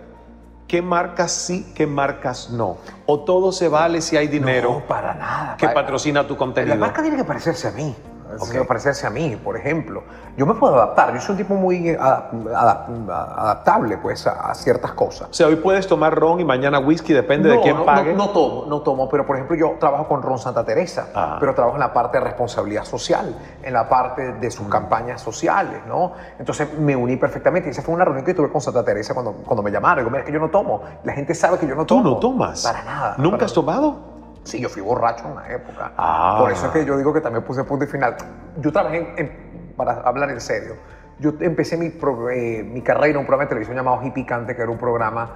¿Qué 0.66 0.82
marcas 0.82 1.30
sí, 1.32 1.72
qué 1.76 1.86
marcas 1.86 2.50
no? 2.50 2.78
¿O 3.06 3.20
todo 3.20 3.52
se 3.52 3.68
vale 3.68 4.00
si 4.00 4.16
hay 4.16 4.26
dinero 4.26 4.72
No, 4.72 4.80
para 4.86 5.14
nada. 5.14 5.56
que 5.56 5.66
para- 5.66 5.82
patrocina 5.82 6.26
tu 6.26 6.36
contenido? 6.36 6.74
La 6.74 6.80
marca 6.80 7.02
tiene 7.02 7.16
que 7.16 7.24
parecerse 7.24 7.68
a 7.68 7.70
mí. 7.70 7.94
Ok. 8.38 8.44
Tiene 8.50 8.60
que 8.62 8.68
parecerse 8.68 9.06
a 9.06 9.10
mí, 9.10 9.36
por 9.42 9.56
ejemplo. 9.56 10.02
Yo 10.36 10.46
me 10.46 10.54
puedo 10.54 10.74
adaptar. 10.74 11.12
Yo 11.14 11.20
soy 11.20 11.32
un 11.32 11.38
tipo 11.38 11.54
muy 11.54 11.88
eh, 11.90 11.98
adap- 11.98 12.30
adap- 12.32 13.10
adaptable 13.10 13.98
pues, 13.98 14.26
a, 14.26 14.50
a 14.50 14.54
ciertas 14.54 14.92
cosas. 14.92 15.28
O 15.30 15.34
sea, 15.34 15.46
hoy 15.46 15.56
puedes 15.56 15.86
tomar 15.86 16.14
ron 16.14 16.40
y 16.40 16.44
mañana 16.44 16.78
whisky, 16.78 17.12
depende 17.12 17.48
de 17.48 17.56
No, 17.56 17.62
quién 17.62 17.76
no, 17.76 17.84
pague. 17.84 18.12
No, 18.12 18.26
no 18.26 18.30
tomo, 18.30 18.64
no 18.66 18.80
tomo, 18.82 19.08
pero 19.08 19.26
por 19.26 19.36
ejemplo 19.36 19.56
yo 19.56 19.76
trabajo 19.80 20.06
con 20.08 20.22
Ron 20.22 20.38
Santa 20.38 20.64
Teresa, 20.64 21.08
Ah. 21.14 21.36
pero 21.40 21.54
trabajo 21.54 21.76
en 21.76 21.80
la 21.80 21.92
parte 21.92 22.18
de 22.18 22.24
responsabilidad 22.24 22.84
social, 22.84 23.34
en 23.62 23.72
la 23.72 23.88
parte 23.88 24.32
de 24.34 24.48
Mm. 24.48 24.50
sus 24.50 24.68
campañas 24.68 25.20
sociales, 25.20 25.80
¿no? 25.86 26.12
Entonces 26.38 26.78
me 26.78 26.94
uní 26.96 27.16
perfectamente 27.16 27.68
y 27.68 27.72
esa 27.72 27.82
fue 27.82 27.94
una 27.94 28.04
reunión 28.04 28.24
que 28.24 28.34
tuve 28.34 28.50
con 28.50 28.60
Santa 28.60 28.84
Teresa 28.84 29.14
cuando, 29.14 29.32
cuando 29.32 29.62
me 29.62 29.70
llamaron. 29.70 29.98
Digo, 30.04 30.10
mira, 30.10 30.20
es 30.20 30.26
que 30.26 30.32
yo 30.32 30.38
no 30.40 30.48
tomo. 30.50 30.82
La 31.04 31.12
gente 31.12 31.34
sabe 31.34 31.58
que 31.58 31.66
yo 31.66 31.74
no 31.74 31.84
¿Tú 31.86 31.96
tomo. 31.96 32.10
no 32.10 32.16
tomas? 32.16 32.62
Para 32.62 32.82
nada. 32.84 33.14
¿Nunca 33.18 33.36
para 33.36 33.46
has 33.46 33.52
tomado? 33.52 34.15
Sí, 34.46 34.60
yo 34.60 34.68
fui 34.68 34.80
borracho 34.82 35.26
en 35.26 35.32
una 35.32 35.48
época. 35.52 35.92
Ah. 35.96 36.36
Por 36.40 36.50
eso 36.52 36.66
es 36.66 36.72
que 36.72 36.84
yo 36.84 36.96
digo 36.96 37.12
que 37.12 37.20
también 37.20 37.44
puse 37.44 37.64
punto 37.64 37.84
y 37.84 37.88
final. 37.88 38.16
Yo 38.58 38.72
trabajé, 38.72 38.98
en- 38.98 39.14
en- 39.18 39.72
para 39.76 40.00
hablar 40.00 40.30
en 40.30 40.40
serio, 40.40 40.74
Yo 41.18 41.32
empecé 41.40 41.78
mi, 41.78 41.88
pro- 41.88 42.28
eh, 42.28 42.62
mi 42.62 42.82
carrera 42.82 43.06
en 43.08 43.16
un 43.16 43.24
programa 43.24 43.44
de 43.44 43.48
televisión 43.48 43.74
llamado 43.74 44.02
Hip 44.02 44.12
Picante, 44.12 44.54
que 44.54 44.60
era 44.60 44.70
un 44.70 44.76
programa 44.76 45.30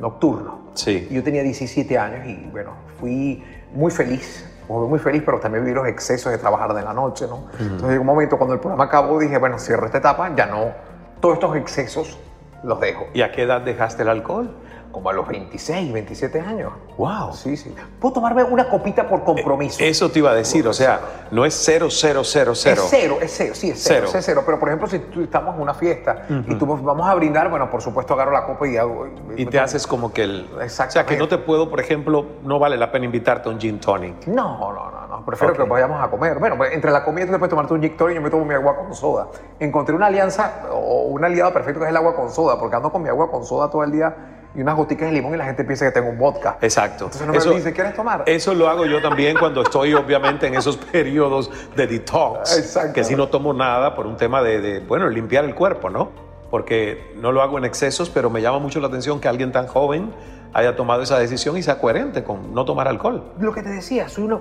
nocturno. 0.00 0.70
Sí. 0.74 1.06
Y 1.10 1.14
yo 1.14 1.22
tenía 1.22 1.42
17 1.44 1.96
años 1.96 2.26
y 2.26 2.48
bueno, 2.50 2.72
fui 2.98 3.44
muy 3.72 3.90
feliz, 3.92 4.44
fui 4.66 4.88
muy 4.88 4.98
feliz, 4.98 5.22
pero 5.24 5.38
también 5.38 5.64
viví 5.64 5.76
los 5.76 5.86
excesos 5.86 6.32
de 6.32 6.38
trabajar 6.38 6.74
de 6.74 6.82
la 6.82 6.92
noche, 6.92 7.26
¿no? 7.28 7.44
Entonces 7.58 7.88
llegó 7.88 8.00
un 8.00 8.06
momento 8.06 8.36
cuando 8.36 8.54
el 8.54 8.60
programa 8.60 8.84
acabó, 8.84 9.18
dije, 9.20 9.38
bueno, 9.38 9.58
cierro 9.60 9.86
esta 9.86 9.98
etapa, 9.98 10.30
ya 10.34 10.46
no, 10.46 10.72
todos 11.20 11.34
estos 11.34 11.54
excesos 11.56 12.18
los 12.64 12.80
dejo. 12.80 13.06
¿Y 13.14 13.22
a 13.22 13.30
qué 13.30 13.42
edad 13.44 13.60
dejaste 13.60 14.02
el 14.02 14.08
alcohol? 14.08 14.56
Como 14.92 15.10
a 15.10 15.12
los 15.12 15.28
26, 15.28 15.92
27 15.92 16.40
años. 16.40 16.72
¡Wow! 16.96 17.32
Sí, 17.32 17.56
sí. 17.56 17.74
Puedo 18.00 18.14
tomarme 18.14 18.42
una 18.44 18.68
copita 18.68 19.06
por 19.06 19.24
compromiso. 19.24 19.82
Eso 19.82 20.10
te 20.10 20.20
iba 20.20 20.30
a 20.30 20.34
decir, 20.34 20.66
o 20.66 20.72
sea, 20.72 21.00
no 21.30 21.44
es 21.44 21.54
cero, 21.54 21.88
cero, 21.90 22.22
cero, 22.24 22.54
cero. 22.54 22.82
Es 22.82 22.88
cero, 22.90 23.18
es 23.20 23.32
cero, 23.36 23.54
sí, 23.54 23.70
es 23.70 23.82
cero, 23.82 24.06
Cero. 24.06 24.18
es 24.18 24.24
cero. 24.24 24.42
Pero 24.46 24.58
por 24.58 24.68
ejemplo, 24.68 24.88
si 24.88 24.98
tú 24.98 25.22
estamos 25.22 25.54
en 25.54 25.60
una 25.60 25.74
fiesta 25.74 26.26
y 26.48 26.54
tú 26.54 26.66
vamos 26.66 27.06
a 27.06 27.14
brindar, 27.14 27.50
bueno, 27.50 27.70
por 27.70 27.82
supuesto 27.82 28.14
agarro 28.14 28.32
la 28.32 28.46
copa 28.46 28.66
y 28.66 28.76
hago. 28.76 29.06
Y 29.36 29.46
te 29.46 29.58
haces 29.58 29.86
como 29.86 30.12
que 30.12 30.22
el... 30.22 30.48
Exacto. 30.62 30.90
O 30.90 30.92
sea, 30.92 31.06
que 31.06 31.16
no 31.16 31.28
te 31.28 31.38
puedo, 31.38 31.68
por 31.68 31.80
ejemplo, 31.80 32.24
no 32.42 32.58
vale 32.58 32.76
la 32.76 32.90
pena 32.90 33.04
invitarte 33.04 33.48
a 33.48 33.52
un 33.52 33.60
gin 33.60 33.78
tonic. 33.78 34.26
No, 34.26 34.72
no, 34.72 34.90
no, 34.90 35.06
no. 35.08 35.24
Prefiero 35.26 35.54
que 35.54 35.62
vayamos 35.64 36.02
a 36.02 36.08
comer. 36.08 36.38
Bueno, 36.38 36.56
pues, 36.56 36.72
entre 36.72 36.90
la 36.90 37.04
comida 37.04 37.26
tú 37.26 37.32
te 37.32 37.38
puedes 37.38 37.50
tomarte 37.50 37.74
un 37.74 37.82
gin 37.82 37.96
tonic 37.96 38.12
y 38.12 38.16
yo 38.16 38.22
me 38.22 38.30
tomo 38.30 38.44
mi 38.44 38.54
agua 38.54 38.76
con 38.76 38.94
soda. 38.94 39.28
Encontré 39.58 39.94
una 39.94 40.06
alianza 40.06 40.62
o 40.70 41.02
un 41.08 41.24
aliado 41.24 41.52
perfecto 41.52 41.80
que 41.80 41.86
es 41.86 41.90
el 41.90 41.96
agua 41.96 42.14
con 42.14 42.30
soda, 42.30 42.58
porque 42.58 42.76
ando 42.76 42.90
con 42.90 43.02
mi 43.02 43.08
agua 43.08 43.30
con 43.30 43.44
soda 43.44 43.70
todo 43.70 43.84
el 43.84 43.92
día 43.92 44.14
y 44.56 44.60
unas 44.62 44.76
goticas 44.76 45.08
de 45.08 45.14
limón 45.16 45.34
y 45.34 45.36
la 45.36 45.44
gente 45.44 45.64
piensa 45.64 45.84
que 45.84 45.92
tengo 45.92 46.08
un 46.08 46.18
vodka. 46.18 46.56
Exacto. 46.62 47.04
Entonces 47.04 47.26
no 47.26 47.32
me 47.32 47.38
Eso- 47.38 47.50
dice, 47.50 47.72
¿quieres 47.72 47.94
tomar? 47.94 48.22
Eso 48.26 48.54
lo 48.54 48.68
hago 48.68 48.86
yo 48.86 49.02
también 49.02 49.36
cuando 49.38 49.62
estoy, 49.62 49.92
obviamente, 49.94 50.46
en 50.46 50.54
esos 50.54 50.76
periodos 50.76 51.50
de 51.76 51.86
detox. 51.86 52.56
Exacto. 52.56 52.92
Que 52.94 53.04
si 53.04 53.14
no 53.14 53.28
tomo 53.28 53.52
nada 53.52 53.94
por 53.94 54.06
un 54.06 54.16
tema 54.16 54.42
de, 54.42 54.60
de, 54.60 54.80
bueno, 54.80 55.08
limpiar 55.08 55.44
el 55.44 55.54
cuerpo, 55.54 55.90
¿no? 55.90 56.10
Porque 56.50 57.12
no 57.16 57.32
lo 57.32 57.42
hago 57.42 57.58
en 57.58 57.64
excesos, 57.64 58.08
pero 58.08 58.30
me 58.30 58.40
llama 58.40 58.58
mucho 58.58 58.80
la 58.80 58.86
atención 58.86 59.20
que 59.20 59.28
alguien 59.28 59.52
tan 59.52 59.66
joven 59.66 60.12
haya 60.52 60.74
tomado 60.76 61.02
esa 61.02 61.18
decisión 61.18 61.56
y 61.56 61.62
sea 61.62 61.78
coherente 61.78 62.24
con 62.24 62.54
no 62.54 62.64
tomar 62.64 62.88
alcohol. 62.88 63.32
Lo 63.38 63.52
que 63.52 63.62
te 63.62 63.68
decía, 63.68 64.08
soy 64.08 64.24
una, 64.24 64.38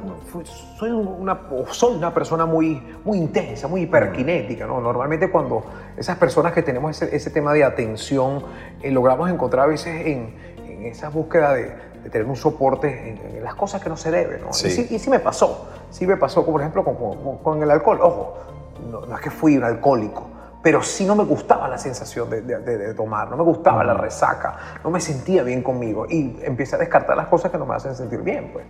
soy 0.77 0.91
una, 0.91 1.39
soy 1.71 1.95
una 1.97 2.13
persona 2.13 2.45
muy, 2.45 2.81
muy 3.03 3.17
intensa, 3.17 3.67
muy 3.67 3.81
hiperkinética. 3.81 4.65
¿no? 4.65 4.79
Normalmente 4.81 5.29
cuando 5.29 5.63
esas 5.97 6.17
personas 6.17 6.53
que 6.53 6.61
tenemos 6.61 7.01
ese, 7.01 7.15
ese 7.15 7.29
tema 7.31 7.53
de 7.53 7.63
atención, 7.63 8.43
eh, 8.81 8.91
logramos 8.91 9.29
encontrar 9.29 9.65
a 9.65 9.67
veces 9.67 10.05
en, 10.05 10.35
en 10.67 10.85
esa 10.85 11.09
búsqueda 11.09 11.53
de, 11.53 11.63
de 12.03 12.09
tener 12.09 12.27
un 12.27 12.35
soporte 12.35 13.09
en, 13.09 13.37
en 13.37 13.43
las 13.43 13.55
cosas 13.55 13.81
que 13.83 13.89
no 13.89 13.97
se 13.97 14.11
debe. 14.11 14.39
¿no? 14.39 14.53
Sí. 14.53 14.67
Y, 14.67 14.71
sí, 14.71 14.87
y 14.95 14.99
sí 14.99 15.09
me 15.09 15.19
pasó, 15.19 15.67
sí 15.89 16.07
me 16.07 16.17
pasó, 16.17 16.41
como 16.45 16.53
por 16.53 16.61
ejemplo 16.61 16.83
con, 16.85 16.95
con- 16.95 17.37
con 17.39 17.61
el 17.63 17.69
alcohol. 17.71 17.99
Ojo, 18.01 18.37
no, 18.89 19.01
no 19.05 19.15
es 19.15 19.21
que 19.21 19.29
fui 19.31 19.57
un 19.57 19.63
alcohólico. 19.63 20.27
Pero 20.65 20.81
sí 20.81 21.05
no 21.05 21.15
me 21.15 21.23
gustaba 21.23 21.67
la 21.67 21.77
sensación 21.77 22.27
de, 22.27 22.41
de- 22.41 22.57
de- 22.57 22.77
de 22.79 22.93
tomar, 22.95 23.29
no 23.29 23.37
me 23.37 23.43
gustaba 23.43 23.83
la 23.83 23.93
resaca, 23.93 24.79
no 24.83 24.89
me 24.89 24.99
sentía 24.99 25.43
bien 25.43 25.61
conmigo 25.61 26.07
y 26.09 26.39
empecé 26.41 26.75
a 26.75 26.79
descartar 26.79 27.15
las 27.15 27.27
cosas 27.27 27.51
que 27.51 27.59
no 27.59 27.67
me 27.67 27.75
hacen 27.75 27.93
sentir 27.93 28.21
bien, 28.21 28.49
pues. 28.51 28.65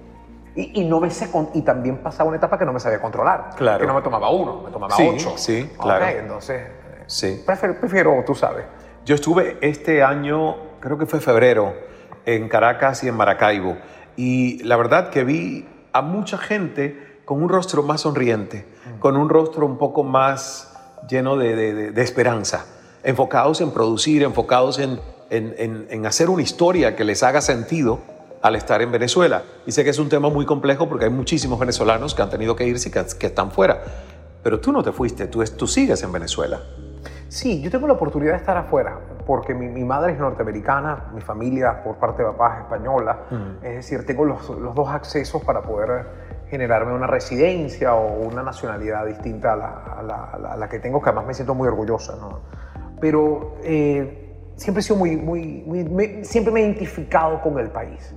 Y, 0.58 0.82
y 0.82 0.90
no 0.90 1.00
me 1.00 1.10
sé 1.10 1.32
con- 1.32 1.52
y 1.54 1.62
también 1.62 2.00
pasaba 2.00 2.28
una 2.28 2.36
etapa 2.38 2.58
que 2.60 2.66
no 2.66 2.74
me 2.74 2.82
sabía 2.82 3.00
controlar. 3.00 3.52
Claro. 3.56 3.80
Que 3.80 3.88
no 3.88 3.94
me 3.94 4.02
tomaba 4.02 4.30
uno, 4.30 4.62
me 4.66 4.72
tomaba 4.72 4.94
Sí, 4.94 5.10
ocho. 5.10 5.36
sí, 5.38 5.72
claro. 5.82 6.06
entonces, 6.06 6.64
Sí. 7.08 7.42
prefiero, 7.46 7.80
prefiero, 7.80 8.24
tú 8.26 8.36
sabes. 8.36 8.66
Yo 9.06 9.16
estuve 9.16 9.58
este 9.62 10.04
año, 10.04 10.58
creo 10.82 10.98
que 10.98 11.06
fue 11.06 11.22
febrero, 11.22 11.74
en 12.26 12.50
Caracas 12.50 13.06
y 13.06 13.08
en 13.08 13.16
Maracaibo. 13.16 13.78
Y 14.18 14.62
la 14.64 14.76
verdad 14.76 15.12
que 15.12 15.24
vi 15.24 15.66
a 15.94 16.02
mucha 16.02 16.38
gente 16.38 17.22
con 17.24 17.42
un 17.42 17.48
rostro 17.48 17.84
más 17.84 18.02
sonriente, 18.02 18.66
con 19.00 19.16
un 19.16 19.30
rostro 19.30 19.66
un 19.66 19.78
poco 19.78 20.04
más 20.04 20.74
lleno 21.10 21.38
de, 21.38 21.56
de- 21.56 21.92
de- 21.92 22.02
esperanza, 22.02 22.66
enfocados 23.04 23.62
en 23.62 23.72
producir, 23.72 24.24
enfocados 24.24 24.80
en, 24.80 25.00
en- 25.30 25.54
en- 25.58 25.88
en 25.90 26.06
hacer 26.06 26.30
una 26.30 26.42
historia 26.44 26.96
que 26.96 27.04
les 27.04 27.24
haga 27.24 27.42
sentido 27.42 28.00
al 28.42 28.56
estar 28.56 28.82
en 28.82 28.92
Venezuela. 28.92 29.44
Y 29.66 29.72
sé 29.72 29.84
que 29.84 29.90
es 29.90 30.00
un 30.00 30.10
tema 30.10 30.30
muy 30.30 30.46
complejo 30.46 30.88
porque 30.88 31.06
hay 31.06 31.12
muchísimos 31.12 31.60
venezolanos 31.60 32.14
que 32.14 32.22
han 32.22 32.30
tenido 32.30 32.56
que 32.56 32.66
irse 32.66 32.90
y 32.90 32.92
que, 32.92 33.04
que 33.20 33.28
están 33.28 33.52
fuera. 33.52 33.82
Pero 34.44 34.60
tú 34.60 34.72
no 34.72 34.84
te 34.84 34.92
fuiste, 34.92 35.28
tú, 35.28 35.44
tú 35.58 35.66
sigues 35.68 36.02
en 36.04 36.12
Venezuela. 36.12 36.60
Sí, 37.28 37.60
yo 37.62 37.72
tengo 37.72 37.88
la 37.88 37.94
oportunidad 37.94 38.34
de 38.34 38.38
estar 38.38 38.56
afuera, 38.56 39.00
porque 39.26 39.56
mi, 39.56 39.68
mi 39.68 39.84
madre 39.84 40.14
es 40.14 40.20
norteamericana, 40.20 41.06
mi 41.14 41.22
familia 41.22 41.84
por 41.84 41.96
parte 41.98 42.22
de 42.22 42.30
papá 42.30 42.54
es 42.58 42.62
española, 42.64 43.18
es 43.64 43.76
decir, 43.78 44.06
tengo 44.06 44.24
los, 44.26 44.48
los 44.50 44.76
dos 44.76 44.88
accesos 44.90 45.44
para 45.44 45.64
poder 45.64 46.06
generarme 46.50 46.94
una 46.94 47.08
residencia 47.08 47.96
o 47.96 48.22
una 48.22 48.44
nacionalidad 48.44 49.06
distinta 49.06 49.54
a 49.54 50.58
la, 50.58 50.70
que 50.70 50.80
tengo, 50.80 51.02
que 51.02 51.10
además 51.10 51.28
me 51.28 51.34
siento 51.34 51.56
muy 51.56 51.68
orgullosa, 51.68 52.16
¿no? 52.16 52.40
Pero 53.00 53.56
eh, 53.64 54.52
siempre 54.56 54.82
he 54.82 54.84
sido 54.84 54.98
muy, 54.98 55.18
muy, 55.18 56.24
siempre 56.24 56.54
me 56.54 56.62
he 56.62 56.64
identificado 56.64 57.42
con 57.42 57.60
el 57.60 57.70
país. 57.70 58.14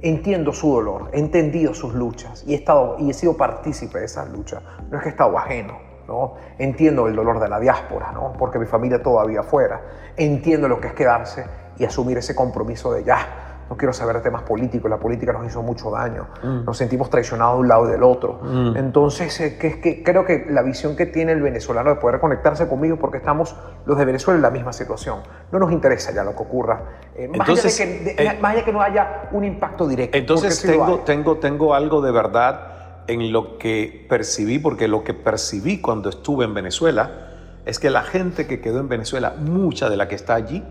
Entiendo 0.00 0.52
su 0.52 0.72
dolor, 0.72 1.10
he 1.12 1.20
entendido 1.20 1.74
sus 1.74 1.94
luchas 1.94 2.42
y 2.46 2.54
he, 2.54 2.56
estado, 2.56 2.96
y 2.98 3.10
he 3.10 3.14
sido 3.14 3.36
partícipe 3.36 4.00
de 4.00 4.06
esas 4.06 4.28
luchas. 4.30 4.62
No 4.90 4.96
es 4.96 5.02
que 5.02 5.10
he 5.10 5.12
estado 5.12 5.38
ajeno, 5.38 5.78
¿no? 6.08 6.34
Entiendo 6.58 7.06
el 7.06 7.14
dolor 7.14 7.38
de 7.38 7.48
la 7.48 7.60
diáspora, 7.60 8.10
¿no? 8.12 8.32
Porque 8.32 8.58
mi 8.58 8.66
familia 8.66 9.00
todavía 9.00 9.40
afuera. 9.40 9.80
Entiendo 10.16 10.66
lo 10.66 10.80
que 10.80 10.88
es 10.88 10.94
quedarse 10.94 11.44
y 11.78 11.84
asumir 11.84 12.18
ese 12.18 12.34
compromiso 12.34 12.92
de 12.92 13.04
ya. 13.04 13.41
No 13.72 13.78
quiero 13.78 13.94
saber 13.94 14.20
temas 14.20 14.42
políticos, 14.42 14.90
la 14.90 14.98
política 14.98 15.32
nos 15.32 15.46
hizo 15.46 15.62
mucho 15.62 15.90
daño. 15.90 16.26
Mm. 16.42 16.66
Nos 16.66 16.76
sentimos 16.76 17.08
traicionados 17.08 17.54
de 17.54 17.60
un 17.62 17.68
lado 17.68 17.88
y 17.88 17.90
del 17.92 18.02
otro. 18.02 18.38
Mm. 18.42 18.76
Entonces, 18.76 19.40
eh, 19.40 19.56
que, 19.56 19.80
que 19.80 20.02
creo 20.02 20.26
que 20.26 20.44
la 20.50 20.60
visión 20.60 20.94
que 20.94 21.06
tiene 21.06 21.32
el 21.32 21.40
venezolano 21.40 21.88
de 21.88 21.96
poder 21.96 22.20
conectarse 22.20 22.68
conmigo, 22.68 22.98
porque 22.98 23.16
estamos 23.16 23.56
los 23.86 23.96
de 23.96 24.04
Venezuela 24.04 24.36
en 24.36 24.42
la 24.42 24.50
misma 24.50 24.74
situación. 24.74 25.20
No 25.50 25.58
nos 25.58 25.72
interesa 25.72 26.12
ya 26.12 26.22
lo 26.22 26.36
que 26.36 26.42
ocurra. 26.42 26.82
Eh, 27.14 27.28
más, 27.28 27.48
Entonces, 27.48 27.80
allá 27.80 27.90
de 27.90 28.14
que, 28.14 28.22
de- 28.24 28.28
eh, 28.28 28.38
más 28.42 28.52
allá 28.52 28.64
que 28.66 28.72
no 28.74 28.82
haya 28.82 29.30
un 29.32 29.44
impacto 29.44 29.88
directo. 29.88 30.18
Entonces 30.18 30.56
sí 30.56 30.68
tengo, 30.68 30.98
tengo, 30.98 31.38
tengo 31.38 31.74
algo 31.74 32.02
de 32.02 32.12
verdad 32.12 33.04
en 33.06 33.32
lo 33.32 33.56
que 33.56 34.04
percibí, 34.06 34.58
porque 34.58 34.86
lo 34.86 35.02
que 35.02 35.14
percibí 35.14 35.80
cuando 35.80 36.10
estuve 36.10 36.44
en 36.44 36.52
Venezuela 36.52 37.30
es 37.64 37.78
que 37.78 37.88
la 37.88 38.02
gente 38.02 38.46
que 38.46 38.60
quedó 38.60 38.80
en 38.80 38.90
Venezuela, 38.90 39.32
mucha 39.38 39.88
de 39.88 39.96
la 39.96 40.08
que 40.08 40.14
está 40.14 40.34
allí, 40.34 40.62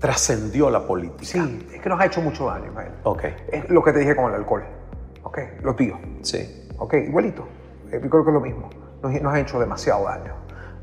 trascendió 0.00 0.70
la 0.70 0.86
política. 0.86 1.24
Sí, 1.24 1.68
es 1.74 1.80
que 1.80 1.88
nos 1.88 2.00
ha 2.00 2.06
hecho 2.06 2.20
mucho 2.22 2.46
daño, 2.46 2.66
Ismael. 2.66 2.92
Ok, 3.04 3.24
Es 3.52 3.68
lo 3.70 3.82
que 3.82 3.92
te 3.92 4.00
dije 4.00 4.16
con 4.16 4.26
el 4.30 4.34
alcohol. 4.34 4.64
¿Ok? 5.22 5.38
Lo 5.62 5.74
tío. 5.76 5.98
sí. 6.22 6.56
¿Ok? 6.78 6.94
Igualito. 6.94 7.46
Eh, 7.92 8.00
Yo 8.02 8.08
creo 8.08 8.24
que 8.24 8.30
es 8.30 8.34
lo 8.34 8.40
mismo. 8.40 8.70
Nos, 9.02 9.12
nos 9.20 9.34
ha 9.34 9.38
hecho 9.40 9.60
demasiado 9.60 10.04
daño. 10.04 10.32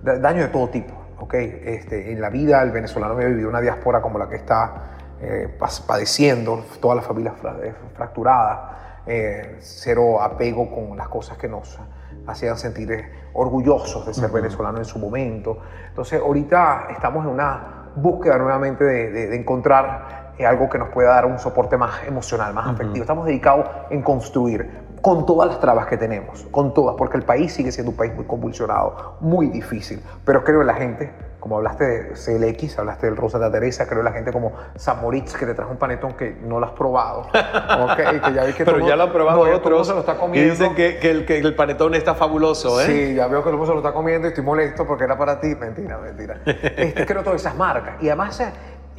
Da- 0.04 0.20
daño 0.20 0.44
de 0.44 0.50
todo 0.50 0.70
tipo. 0.70 0.94
¿Ok? 1.20 1.34
Este, 1.34 2.12
en 2.12 2.22
la 2.22 2.30
vida 2.30 2.62
el 2.62 2.70
venezolano 2.72 3.14
había 3.16 3.28
vivido 3.28 3.50
una 3.50 3.60
diáspora 3.62 4.00
como 4.02 4.20
la 4.20 4.30
que 4.30 4.36
está 4.36 4.92
eh, 5.20 5.58
padeciendo, 5.88 6.64
todas 6.80 6.98
las 6.98 7.06
familias 7.08 7.34
eh, 7.64 7.74
fracturadas, 7.96 8.60
eh, 9.08 9.56
cero 9.60 10.22
apego 10.22 10.70
con 10.70 10.96
las 10.96 11.08
cosas 11.08 11.38
que 11.40 11.48
nos 11.48 11.80
hacían 12.28 12.56
sentir 12.58 12.92
eh, 12.92 13.12
orgullosos 13.34 14.06
de 14.06 14.14
ser 14.14 14.30
venezolanos 14.30 14.82
en 14.82 14.86
su 14.86 15.00
momento. 15.00 15.58
Entonces, 15.90 16.22
ahorita 16.22 16.88
estamos 16.92 17.26
en 17.26 17.32
una 17.32 17.87
búsqueda 18.02 18.38
nuevamente 18.38 18.84
de, 18.84 19.12
de- 19.12 19.28
de 19.28 19.36
encontrar 19.36 20.34
eh, 20.38 20.46
algo 20.46 20.70
que 20.70 20.78
nos 20.78 20.90
pueda 20.90 21.10
dar 21.10 21.26
un 21.26 21.40
soporte 21.40 21.78
más 21.78 22.04
emocional, 22.08 22.54
más 22.54 22.68
afectivo. 22.68 23.02
Estamos 23.04 23.26
dedicados 23.26 23.68
en 23.90 24.02
construir 24.02 24.86
con 25.02 25.26
todas 25.26 25.50
las 25.50 25.60
trabas 25.60 25.86
que 25.88 25.98
tenemos, 25.98 26.46
con 26.52 26.74
todas, 26.74 26.96
porque 26.98 27.18
el 27.18 27.24
país 27.24 27.54
sigue 27.54 27.72
siendo 27.72 27.92
un 27.92 27.98
país 27.98 28.14
muy 28.16 28.26
convulsionado, 28.26 29.16
muy 29.20 29.48
difícil, 29.48 30.02
pero 30.26 30.44
creo 30.44 30.62
en 30.62 30.68
la 30.68 30.74
gente, 30.74 31.12
como 31.48 31.58
hablaste 31.60 31.86
de 31.86 32.14
CLX, 32.14 32.78
hablaste 32.78 33.06
del 33.08 33.16
Rosa 33.16 33.40
de 33.40 33.50
Teresa, 33.50 33.88
creo 33.88 34.04
la 34.04 34.12
gente 34.12 34.34
como 34.34 34.52
San 34.76 35.00
Moritz, 35.02 35.34
que 35.34 35.46
te 35.46 35.54
trajo 35.54 35.72
un 35.72 35.78
panetón 35.78 36.12
que 36.14 36.36
no 36.42 36.60
lo 36.60 36.66
has 36.66 36.74
probado, 36.74 37.22
ok, 37.80 37.96
que 38.22 38.34
ya 38.34 38.44
vi 38.44 38.52
que 38.52 38.66
Pero 38.66 38.80
todo- 38.80 38.88
ya 38.90 38.98
lo 38.98 39.04
han 39.04 39.14
probado 39.14 39.46
no, 39.48 39.56
otros 39.56 39.88
se 39.88 39.94
lo 39.94 40.02
está 40.02 40.16
y 40.16 40.18
comiendo. 40.18 40.52
dicen 40.52 40.76
que, 40.76 40.98
que 40.98 41.10
el, 41.10 41.26
que 41.26 41.38
el 41.38 41.56
panetón 41.56 41.96
está 41.96 42.16
fabuloso, 42.16 42.82
¿eh? 42.82 42.86
Sí, 42.86 43.16
ya 43.16 43.28
veo 43.28 43.46
que 43.46 43.50
el 43.50 43.56
se 43.66 43.72
lo 43.72 43.78
está 43.78 43.94
comiendo 43.94 44.28
y 44.28 44.32
estoy 44.32 44.44
molesto 44.44 44.86
porque 44.86 45.06
era 45.06 45.18
para 45.18 45.40
ti. 45.40 45.56
Mentira, 45.56 45.98
mentira. 46.00 46.42
Este, 46.46 47.06
creo 47.06 47.24
todas 47.24 47.40
esas 47.40 47.56
marcas. 47.56 47.96
Y 48.02 48.08
además, 48.08 48.38
eh, 48.42 48.52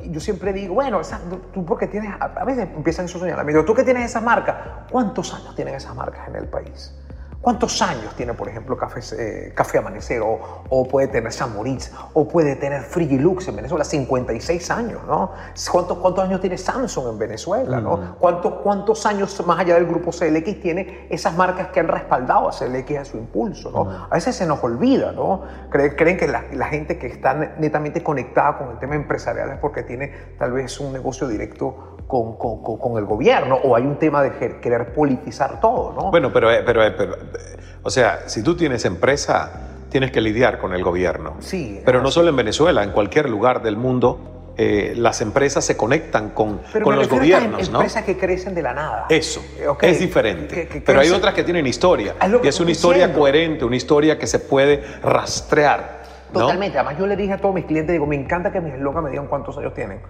yo 0.05 0.19
siempre 0.21 0.55
digo, 0.55 0.73
bueno, 0.75 1.01
esa- 1.03 1.21
tú 1.53 1.67
porque 1.67 1.87
tienes, 1.87 2.11
a, 2.19 2.25
a 2.35 2.45
veces 2.47 2.67
empiezan 2.75 3.05
esos 3.05 3.21
señalamientos, 3.21 3.67
tú 3.67 3.75
que 3.75 3.85
tienes 3.85 4.07
esas 4.07 4.23
marcas, 4.23 4.57
¿cuántos 4.91 5.35
años 5.35 5.55
tienen 5.55 5.75
esas 5.75 5.95
marcas 5.95 6.27
en 6.29 6.37
el 6.37 6.47
país? 6.47 6.95
¿Cuántos 7.41 7.81
años 7.83 8.15
tiene, 8.17 8.35
por 8.35 8.49
ejemplo, 8.49 8.77
Café, 8.77 9.01
eh, 9.17 9.53
Café 9.55 9.79
Amanecer 9.79 10.21
o, 10.23 10.65
o 10.69 10.89
puede 10.89 11.07
tener 11.07 11.33
San 11.33 11.55
Moritz 11.55 11.93
o 12.13 12.27
puede 12.27 12.57
tener 12.57 12.83
Frigilux 12.83 13.47
en 13.47 13.57
Venezuela? 13.57 13.85
56 13.85 14.71
años, 14.73 15.03
¿no? 15.07 15.31
¿Cuántos, 15.71 15.99
cuántos 15.99 16.25
años 16.25 16.41
tiene 16.41 16.59
Samsung 16.59 17.11
en 17.11 17.19
Venezuela, 17.19 17.81
no? 17.81 18.17
¿Cuántos, 18.19 18.55
¿Cuántos 18.55 19.07
años 19.07 19.41
más 19.47 19.61
allá 19.61 19.77
del 19.77 19.87
grupo 19.87 20.11
CLX 20.11 20.61
tiene 20.61 21.07
esas 21.11 21.35
marcas 21.37 21.69
que 21.69 21.79
han 21.79 21.87
respaldado 21.87 22.49
a 22.49 22.53
CLX 22.53 22.97
a 22.99 23.05
su 23.05 23.17
impulso, 23.17 23.71
¿no? 23.71 24.07
A 24.11 24.15
veces 24.15 24.35
se 24.35 24.45
nos 24.45 24.63
olvida, 24.65 25.13
¿no? 25.13 25.43
Creen, 25.71 25.95
creen 25.95 26.17
que 26.17 26.27
la, 26.27 26.45
la 26.53 26.67
gente 26.67 26.99
que 26.99 27.07
está 27.07 27.35
netamente 27.35 28.03
conectada 28.03 28.59
con 28.59 28.71
el 28.73 28.79
tema 28.79 28.97
empresarial 28.97 29.51
es 29.51 29.59
porque 29.59 29.85
tiene 29.85 30.13
tal 30.39 30.53
vez 30.53 30.81
un 30.81 30.93
negocio 30.93 31.29
directo 31.29 31.98
con, 32.09 32.37
con- 32.39 32.63
con- 32.63 32.79
con 32.79 32.97
el 32.99 33.05
gobierno 33.05 33.57
o 33.63 33.77
hay 33.77 33.85
un 33.85 33.97
tema 33.99 34.23
de 34.23 34.33
quer- 34.33 34.61
querer 34.61 34.93
politizar 34.95 35.61
todo, 35.61 35.93
¿no? 35.93 36.11
Bueno, 36.11 36.33
pero, 36.33 36.51
eh, 36.51 36.63
pero, 36.65 36.83
eh, 36.83 36.91
pero, 36.91 37.15
eh, 37.15 37.19
o 37.83 37.91
sea, 37.91 38.23
si 38.27 38.43
tú 38.43 38.57
tienes 38.57 38.85
empresa, 38.87 39.69
tienes 39.91 40.11
que 40.11 40.21
lidiar 40.23 40.59
con 40.59 40.73
el 40.73 40.83
gobierno. 40.83 41.35
Sí. 41.41 41.81
Pero 41.85 42.03
no 42.03 42.11
solo 42.11 42.31
en 42.31 42.37
Venezuela, 42.37 42.83
en 42.83 42.91
cualquier 42.93 43.29
lugar 43.29 43.63
del 43.63 43.77
mundo, 43.77 44.55
eh, 44.57 44.95
las 44.97 45.21
empresas 45.21 45.65
se 45.65 45.77
conectan 45.77 46.31
con, 46.31 46.61
Pero 46.73 46.85
con 46.87 46.97
los 46.97 47.05
refiero 47.11 47.37
a 47.37 47.39
gobiernos, 47.41 47.61
estas 47.61 47.73
¿no? 47.75 47.79
empresas 47.81 48.05
que 48.05 48.17
crecen 48.17 48.55
de 48.55 48.63
la 48.63 48.73
nada. 48.75 49.07
Eso, 49.11 49.41
Ok. 49.69 49.83
es 49.85 50.01
diferente. 50.01 50.55
Que- 50.55 50.67
que 50.69 50.81
Pero 50.81 51.01
hay 51.01 51.11
otras 51.11 51.35
que 51.35 51.45
tienen 51.45 51.67
historia. 51.67 52.15
Es 52.21 52.31
y 52.43 52.49
es 52.49 52.59
una 52.61 52.71
historia 52.71 53.03
diciendo. 53.05 53.19
coherente, 53.21 53.65
una 53.67 53.77
historia 53.77 54.19
que 54.19 54.27
se 54.27 54.39
puede 54.41 54.83
rastrear. 55.03 55.99
¿no? 56.33 56.41
Totalmente. 56.41 56.77
Además, 56.79 56.99
yo 56.99 57.07
le 57.07 57.17
dije 57.17 57.35
a 57.35 57.39
todos 57.39 57.55
mis 57.55 57.67
clientes, 57.67 57.93
digo, 57.93 58.07
me 58.07 58.17
encanta 58.17 58.51
que 58.51 58.61
mis 58.61 58.75
eslogan 58.75 59.05
me 59.05 59.11
digan 59.11 59.27
cuántos 59.29 59.57
años 59.59 59.73
tienen. 59.75 60.01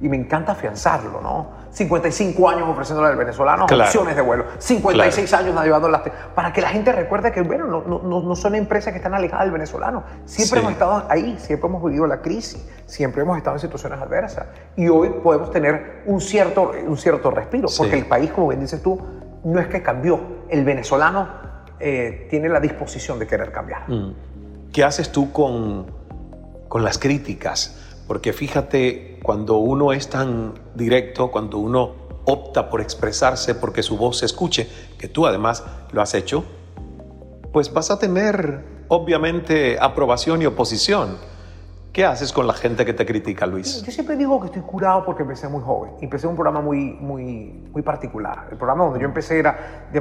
Y 0.00 0.08
me 0.08 0.16
encanta 0.16 0.52
afianzarlo, 0.52 1.20
¿no? 1.20 1.58
55 1.72 2.48
años 2.48 2.68
ofreciéndole 2.68 3.08
al 3.08 3.16
venezolano 3.16 3.66
Claro. 3.66 3.84
opciones 3.84 4.14
de 4.14 4.22
vuelo. 4.22 4.44
56 4.58 5.32
años 5.34 5.56
ayudando 5.56 5.88
las... 5.88 6.02
Para 6.34 6.52
que 6.52 6.60
la 6.60 6.68
gente 6.68 6.92
recuerde 6.92 7.32
que, 7.32 7.42
bueno, 7.42 7.66
no, 7.66 7.82
no- 7.82 8.20
no, 8.22 8.36
son 8.36 8.54
empresas 8.54 8.92
que 8.92 8.98
están 8.98 9.14
alejadas 9.14 9.44
del 9.46 9.52
venezolano. 9.52 10.04
Siempre 10.24 10.58
Sí. 10.60 10.62
hemos 10.64 10.72
estado 10.72 11.04
ahí, 11.08 11.36
siempre 11.40 11.68
hemos 11.68 11.82
vivido 11.84 12.06
la 12.06 12.20
crisis, 12.22 12.64
siempre 12.86 13.22
hemos 13.22 13.36
estado 13.36 13.56
en 13.56 13.60
situaciones 13.60 14.00
adversas. 14.00 14.46
Y 14.76 14.88
hoy 14.88 15.10
podemos 15.22 15.50
tener 15.50 16.02
un 16.06 16.20
cierto, 16.20 16.72
un 16.86 16.96
cierto 16.96 17.30
respiro, 17.32 17.66
Sí. 17.68 17.78
porque 17.78 17.98
el 17.98 18.06
país, 18.06 18.30
como 18.30 18.48
bien 18.48 18.60
dices 18.60 18.82
tú, 18.82 19.00
no 19.44 19.58
es 19.60 19.66
que 19.66 19.82
cambió. 19.82 20.20
El 20.48 20.64
venezolano 20.64 21.28
eh, 21.80 22.26
tiene 22.30 22.48
la 22.48 22.58
disposición 22.60 23.18
de 23.18 23.26
querer 23.26 23.52
cambiar. 23.52 23.88
Mm. 23.88 24.12
¿Qué 24.72 24.82
haces 24.84 25.10
tú 25.12 25.32
con, 25.32 25.86
con 26.68 26.82
las 26.84 26.98
críticas? 26.98 28.02
Porque 28.08 28.32
fíjate, 28.32 29.07
cuando 29.28 29.58
uno 29.58 29.92
es 29.92 30.08
tan 30.08 30.54
directo, 30.74 31.30
cuando 31.30 31.58
uno 31.58 31.92
opta 32.24 32.70
por 32.70 32.80
expresarse 32.80 33.54
porque 33.54 33.82
su 33.82 33.98
voz 33.98 34.20
se 34.20 34.24
escuche, 34.24 34.66
que 34.98 35.06
tú 35.06 35.26
además 35.26 35.64
lo 35.92 36.00
has 36.00 36.14
hecho, 36.14 36.44
pues 37.52 37.70
vas 37.70 37.90
a 37.90 37.98
tener 37.98 38.64
obviamente 38.88 39.76
aprobación 39.78 40.40
y 40.40 40.46
oposición. 40.46 41.18
¿Qué 41.98 42.04
haces 42.04 42.32
con 42.32 42.46
la 42.46 42.52
gente 42.54 42.84
que 42.84 42.92
te 42.92 43.04
critica, 43.04 43.44
Luis? 43.44 43.82
Yo 43.82 43.90
siempre 43.90 44.14
digo 44.14 44.38
que 44.38 44.46
estoy 44.46 44.62
curado 44.62 45.04
porque 45.04 45.22
empecé 45.24 45.48
muy 45.48 45.60
joven. 45.60 45.94
Empecé 46.00 46.28
un 46.28 46.36
programa 46.36 46.60
muy, 46.60 46.92
muy, 46.92 47.68
muy 47.72 47.82
particular. 47.82 48.46
El 48.52 48.56
programa 48.56 48.84
donde 48.84 49.00
yo 49.00 49.06
empecé 49.06 49.40
era... 49.40 49.88
de 49.92 50.00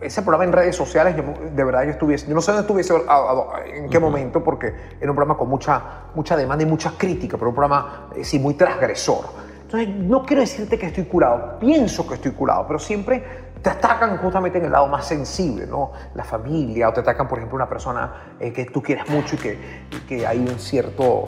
ese 0.00 0.22
programa 0.22 0.44
en 0.44 0.52
redes 0.54 0.74
sociales, 0.74 1.14
yo, 1.14 1.22
de 1.54 1.64
verdad 1.64 1.84
yo 1.84 1.90
estuviese... 1.90 2.26
Yo 2.28 2.34
no 2.34 2.40
sé 2.40 2.50
dónde 2.52 2.62
estuviese, 2.62 2.94
a- 3.06 3.12
a- 3.14 3.66
en 3.66 3.90
qué 3.90 3.98
momento, 3.98 4.42
porque 4.42 4.68
era 4.98 5.10
un 5.10 5.14
programa 5.16 5.36
con 5.36 5.50
mucha, 5.50 5.82
mucha 6.14 6.34
demanda 6.34 6.64
y 6.64 6.66
mucha 6.66 6.92
crítica, 6.96 7.36
pero 7.36 7.50
un 7.50 7.54
programa, 7.56 8.08
eh, 8.16 8.24
sí, 8.24 8.38
muy 8.38 8.54
transgresor. 8.54 9.26
Entonces, 9.64 9.94
no 9.96 10.22
quiero 10.24 10.40
decirte 10.40 10.78
que 10.78 10.86
estoy 10.86 11.04
curado. 11.04 11.58
Pienso 11.58 12.06
que 12.08 12.14
estoy 12.14 12.30
curado, 12.32 12.64
pero 12.66 12.78
siempre 12.78 13.22
te 13.64 13.70
atacan 13.70 14.18
justamente 14.18 14.58
en 14.58 14.66
el 14.66 14.72
lado 14.72 14.86
más 14.88 15.08
sensible, 15.08 15.66
¿no? 15.66 15.92
La 16.14 16.22
familia, 16.22 16.90
o 16.90 16.92
te 16.92 17.00
atacan, 17.00 17.26
por 17.26 17.38
ejemplo, 17.38 17.56
una 17.56 17.68
persona 17.68 18.34
eh, 18.38 18.52
que 18.52 18.66
tú 18.66 18.82
quieres 18.82 19.08
mucho 19.08 19.36
y 19.36 19.38
que, 19.38 19.58
que 20.06 20.26
hay 20.26 20.38
un 20.38 20.58
cierto 20.58 21.24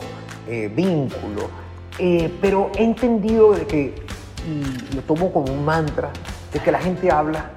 eh, 0.47 0.71
vínculo. 0.73 1.49
Eh, 1.97 2.31
pero 2.39 2.69
he 2.75 2.83
entendido 2.83 3.53
de 3.53 3.65
que, 3.65 4.05
y 4.47 4.95
lo 4.95 5.01
tomo 5.01 5.33
como 5.33 5.51
un 5.51 5.65
mantra, 5.65 6.11
de 6.53 6.59
que 6.59 6.71
la 6.71 6.77
gente 6.77 7.11
habla 7.11 7.49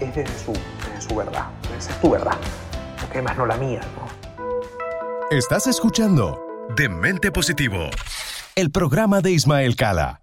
es 0.00 0.12
desde 0.12 0.36
su, 0.36 0.52
desde 0.52 1.08
su 1.08 1.14
verdad. 1.14 1.46
Esa 1.78 1.92
es 1.92 2.00
tu 2.00 2.10
verdad, 2.10 2.36
porque 3.00 3.18
además 3.18 3.36
no 3.36 3.46
la 3.46 3.56
mía, 3.56 3.80
¿no? 4.00 4.48
Estás 5.30 5.68
escuchando 5.68 6.40
Demente 6.74 7.30
Positivo, 7.30 7.90
el 8.56 8.72
programa 8.72 9.20
de 9.20 9.30
Ismael 9.30 9.76
Cala. 9.76 10.22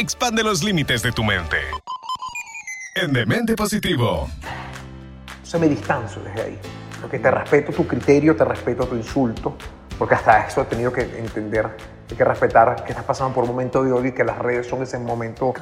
Expande 0.00 0.42
los 0.42 0.62
límites 0.64 1.02
de 1.02 1.12
tu 1.12 1.22
mente. 1.22 1.58
En 2.94 3.12
Demente 3.12 3.54
Positivo. 3.54 4.30
Entonces 5.30 5.60
me 5.60 5.68
distancio 5.68 6.22
desde 6.22 6.40
ahí. 6.40 6.58
Porque 7.02 7.18
te 7.18 7.30
respeto 7.30 7.70
tu 7.70 7.86
criterio, 7.86 8.34
te 8.34 8.42
respeto 8.46 8.86
tu 8.86 8.96
insulto, 8.96 9.56
porque 9.98 10.14
hasta 10.14 10.46
eso 10.46 10.62
he 10.62 10.64
tenido 10.64 10.90
que 10.90 11.02
entender, 11.02 11.68
hay 12.10 12.16
que 12.16 12.24
respetar 12.24 12.82
que 12.82 12.92
estás 12.92 13.04
pasando 13.04 13.34
por 13.34 13.44
un 13.44 13.50
momento 13.50 13.84
de 13.84 13.92
odio 13.92 14.06
y 14.08 14.12
que 14.12 14.24
las 14.24 14.38
redes 14.38 14.66
son 14.66 14.80
ese 14.82 14.98
momento 14.98 15.52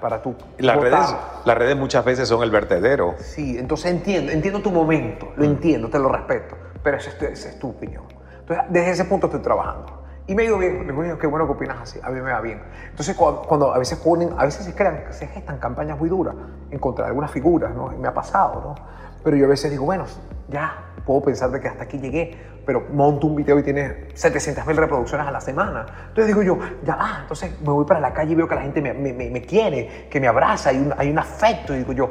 para 0.00 0.20
tú 0.20 0.34
Las 0.58 0.74
votar. 0.74 0.90
redes, 0.92 1.14
las 1.44 1.56
redes 1.56 1.76
muchas 1.76 2.04
veces 2.04 2.28
son 2.28 2.42
el 2.42 2.50
vertedero. 2.50 3.14
Sí, 3.20 3.56
entonces 3.56 3.92
entiendo, 3.92 4.32
entiendo 4.32 4.60
tu 4.60 4.72
momento, 4.72 5.32
lo 5.36 5.44
entiendo, 5.44 5.88
te 5.88 6.00
lo 6.00 6.08
respeto, 6.08 6.56
pero 6.82 6.96
esa 6.96 7.10
es, 7.10 7.44
es 7.46 7.60
tu 7.60 7.68
opinión. 7.68 8.02
Entonces, 8.40 8.64
desde 8.70 8.90
ese 8.90 9.04
punto 9.04 9.28
estoy 9.28 9.40
trabajando. 9.40 9.93
Y 10.26 10.34
me 10.34 10.42
ha 10.42 10.46
ido 10.46 10.56
bien, 10.58 10.86
le 10.86 10.92
digo, 11.02 11.18
qué 11.18 11.26
bueno 11.26 11.46
que 11.46 11.52
opinas 11.52 11.76
así, 11.82 12.00
a 12.02 12.08
mí 12.08 12.18
me 12.20 12.32
va 12.32 12.40
bien. 12.40 12.62
Entonces, 12.90 13.14
cuando, 13.14 13.42
cuando 13.42 13.74
a 13.74 13.78
veces 13.78 13.98
ponen, 13.98 14.30
a 14.38 14.44
veces 14.44 14.64
se 14.64 14.74
crean, 14.74 15.04
se 15.10 15.26
gestan 15.26 15.58
campañas 15.58 15.98
muy 15.98 16.08
duras 16.08 16.34
en 16.70 16.78
contra 16.78 17.04
de 17.04 17.08
algunas 17.10 17.30
figuras, 17.30 17.74
¿no? 17.74 17.92
Y 17.92 17.96
me 17.96 18.08
ha 18.08 18.14
pasado, 18.14 18.60
¿no? 18.62 18.74
Pero 19.22 19.36
yo 19.36 19.44
a 19.44 19.48
veces 19.50 19.70
digo, 19.70 19.84
bueno, 19.84 20.04
ya 20.48 20.92
puedo 21.04 21.20
pensar 21.22 21.50
de 21.50 21.60
que 21.60 21.68
hasta 21.68 21.84
aquí 21.84 21.98
llegué, 21.98 22.38
pero 22.64 22.84
monto 22.90 23.26
un 23.26 23.36
video 23.36 23.58
y 23.58 23.62
tiene 23.62 24.08
700 24.14 24.66
mil 24.66 24.76
reproducciones 24.78 25.26
a 25.26 25.30
la 25.30 25.42
semana. 25.42 25.84
Entonces 26.08 26.26
digo 26.28 26.42
yo, 26.42 26.58
ya 26.84 26.96
va, 26.96 27.18
entonces 27.20 27.60
me 27.60 27.68
voy 27.70 27.84
para 27.84 28.00
la 28.00 28.14
calle 28.14 28.32
y 28.32 28.34
veo 28.34 28.48
que 28.48 28.54
la 28.54 28.62
gente 28.62 28.80
me, 28.80 28.94
me- 28.94 29.12
me- 29.12 29.28
me 29.28 29.42
quiere, 29.42 30.08
que 30.10 30.20
me 30.20 30.28
abraza, 30.28 30.70
hay 30.70 30.78
un, 30.78 30.94
hay 30.96 31.10
un 31.10 31.18
afecto, 31.18 31.74
y 31.74 31.78
digo 31.78 31.92
yo, 31.92 32.10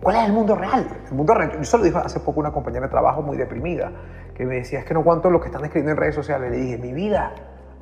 ¿Cuál 0.00 0.16
es 0.16 0.24
el 0.26 0.32
mundo 0.34 0.54
real? 0.54 0.86
El 1.08 1.14
mundo 1.14 1.32
real. 1.34 1.52
Yo 1.58 1.64
se 1.64 1.78
lo 1.78 1.82
dije 1.84 1.96
hace 1.96 2.20
poco 2.20 2.38
una 2.40 2.52
compañera 2.52 2.86
de 2.86 2.90
trabajo 2.90 3.22
muy 3.22 3.38
deprimida, 3.38 3.90
que 4.34 4.44
me 4.44 4.56
decía, 4.56 4.80
es 4.80 4.84
que 4.84 4.94
no 4.94 5.00
aguanto 5.00 5.30
lo 5.30 5.40
que 5.40 5.46
están 5.46 5.64
escribiendo 5.64 5.92
en 5.92 5.96
redes 5.96 6.14
sociales. 6.14 6.50
Le 6.50 6.56
dije, 6.58 6.78
mi 6.78 6.92
vida, 6.92 7.32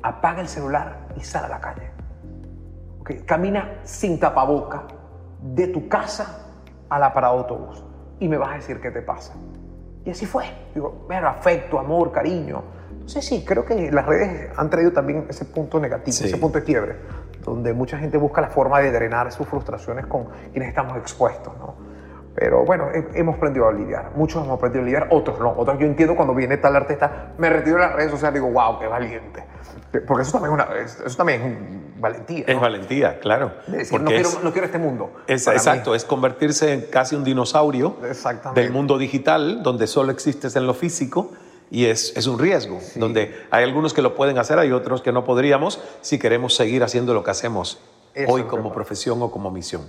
apaga 0.01 0.41
el 0.41 0.47
celular 0.47 1.07
y 1.17 1.21
sal 1.21 1.45
a 1.45 1.49
la 1.49 1.59
calle. 1.59 1.89
Ok, 3.01 3.11
Camina 3.25 3.79
sin 3.83 4.19
tapaboca 4.19 4.83
de 5.41 5.67
tu 5.67 5.87
casa 5.87 6.47
a 6.89 6.99
la 6.99 7.13
parada 7.13 7.33
de 7.33 7.39
autobús 7.39 7.83
y 8.19 8.27
me 8.27 8.37
vas 8.37 8.51
a 8.51 8.55
decir 8.55 8.79
qué 8.79 8.91
te 8.91 9.01
pasa. 9.01 9.33
Y 10.05 10.11
así 10.11 10.25
fue. 10.25 10.45
Digo, 10.73 11.05
bueno, 11.07 11.27
afecto, 11.27 11.79
amor, 11.79 12.11
cariño. 12.11 12.63
Entonces 12.91 13.25
sí, 13.25 13.43
creo 13.45 13.65
que 13.65 13.91
las 13.91 14.05
redes 14.05 14.49
han 14.57 14.69
traído 14.69 14.91
también 14.93 15.25
ese 15.29 15.45
punto 15.45 15.79
negativo, 15.79 16.15
Sí. 16.15 16.25
ese 16.25 16.37
punto 16.37 16.59
de 16.59 16.65
quiebre, 16.65 16.95
donde 17.43 17.73
mucha 17.73 17.97
gente 17.97 18.17
busca 18.17 18.39
la 18.41 18.47
forma 18.49 18.79
de 18.79 18.91
drenar 18.91 19.31
sus 19.31 19.47
frustraciones 19.47 20.05
con 20.05 20.27
quienes 20.51 20.69
estamos 20.69 20.95
expuestos, 20.97 21.57
¿no? 21.57 21.75
Pero 22.35 22.65
bueno, 22.65 22.87
he- 22.93 23.19
hemos 23.19 23.35
aprendido 23.35 23.67
a 23.67 23.71
lidiar. 23.71 24.11
Muchos 24.15 24.43
hemos 24.43 24.57
aprendido 24.57 24.81
a 24.81 24.85
lidiar, 24.85 25.07
otros 25.11 25.39
no. 25.39 25.53
Otros 25.55 25.77
yo 25.79 25.85
entiendo 25.85 26.15
cuando 26.15 26.33
viene 26.33 26.57
tal 26.57 26.75
artista, 26.75 27.33
me 27.37 27.49
retiro 27.49 27.75
de 27.75 27.81
las 27.83 27.93
redes 27.95 28.11
sociales 28.11 28.39
y 28.41 28.43
digo, 28.43 28.51
wow, 28.59 28.79
qué 28.79 28.87
valiente. 28.87 29.43
Porque 30.07 30.23
eso 30.23 30.31
también 30.39 30.53
es, 30.59 30.65
una, 30.99 31.05
eso 31.05 31.17
también 31.17 31.41
es 31.95 32.01
valentía. 32.01 32.45
Es 32.47 32.55
¿no? 32.55 32.61
valentía, 32.61 33.19
claro. 33.19 33.51
De 33.67 33.77
decir, 33.77 34.01
no 34.01 34.09
quiero, 34.09 34.29
es- 34.29 34.43
no 34.43 34.51
quiero 34.51 34.65
este 34.65 34.79
mundo. 34.79 35.11
Es, 35.27 35.43
Para 35.45 35.55
mí. 35.55 35.57
exacto, 35.59 35.93
es 35.93 36.05
convertirse 36.05 36.73
en 36.73 36.81
casi 36.89 37.15
un 37.15 37.23
dinosaurio 37.23 37.97
del 38.55 38.71
mundo 38.71 38.97
digital, 38.97 39.61
donde 39.61 39.85
solo 39.85 40.11
existes 40.11 40.55
en 40.55 40.65
lo 40.65 40.73
físico 40.73 41.31
y 41.69 41.85
es, 41.85 42.15
es 42.17 42.25
un 42.27 42.39
riesgo, 42.39 42.79
donde 42.95 43.35
hay 43.51 43.63
algunos 43.63 43.93
que 43.93 44.01
lo 44.01 44.15
pueden 44.15 44.37
hacer, 44.39 44.57
hay 44.57 44.71
otros 44.71 45.01
que 45.03 45.11
no 45.11 45.23
podríamos 45.23 45.81
si 46.01 46.17
queremos 46.19 46.55
seguir 46.55 46.83
haciendo 46.83 47.13
lo 47.13 47.23
que 47.23 47.31
hacemos 47.31 47.79
Eso 48.15 48.31
hoy 48.31 48.41
es 48.41 48.47
como 48.47 48.73
profesión 48.73 49.21
o 49.21 49.29
como 49.31 49.49
misión. 49.51 49.83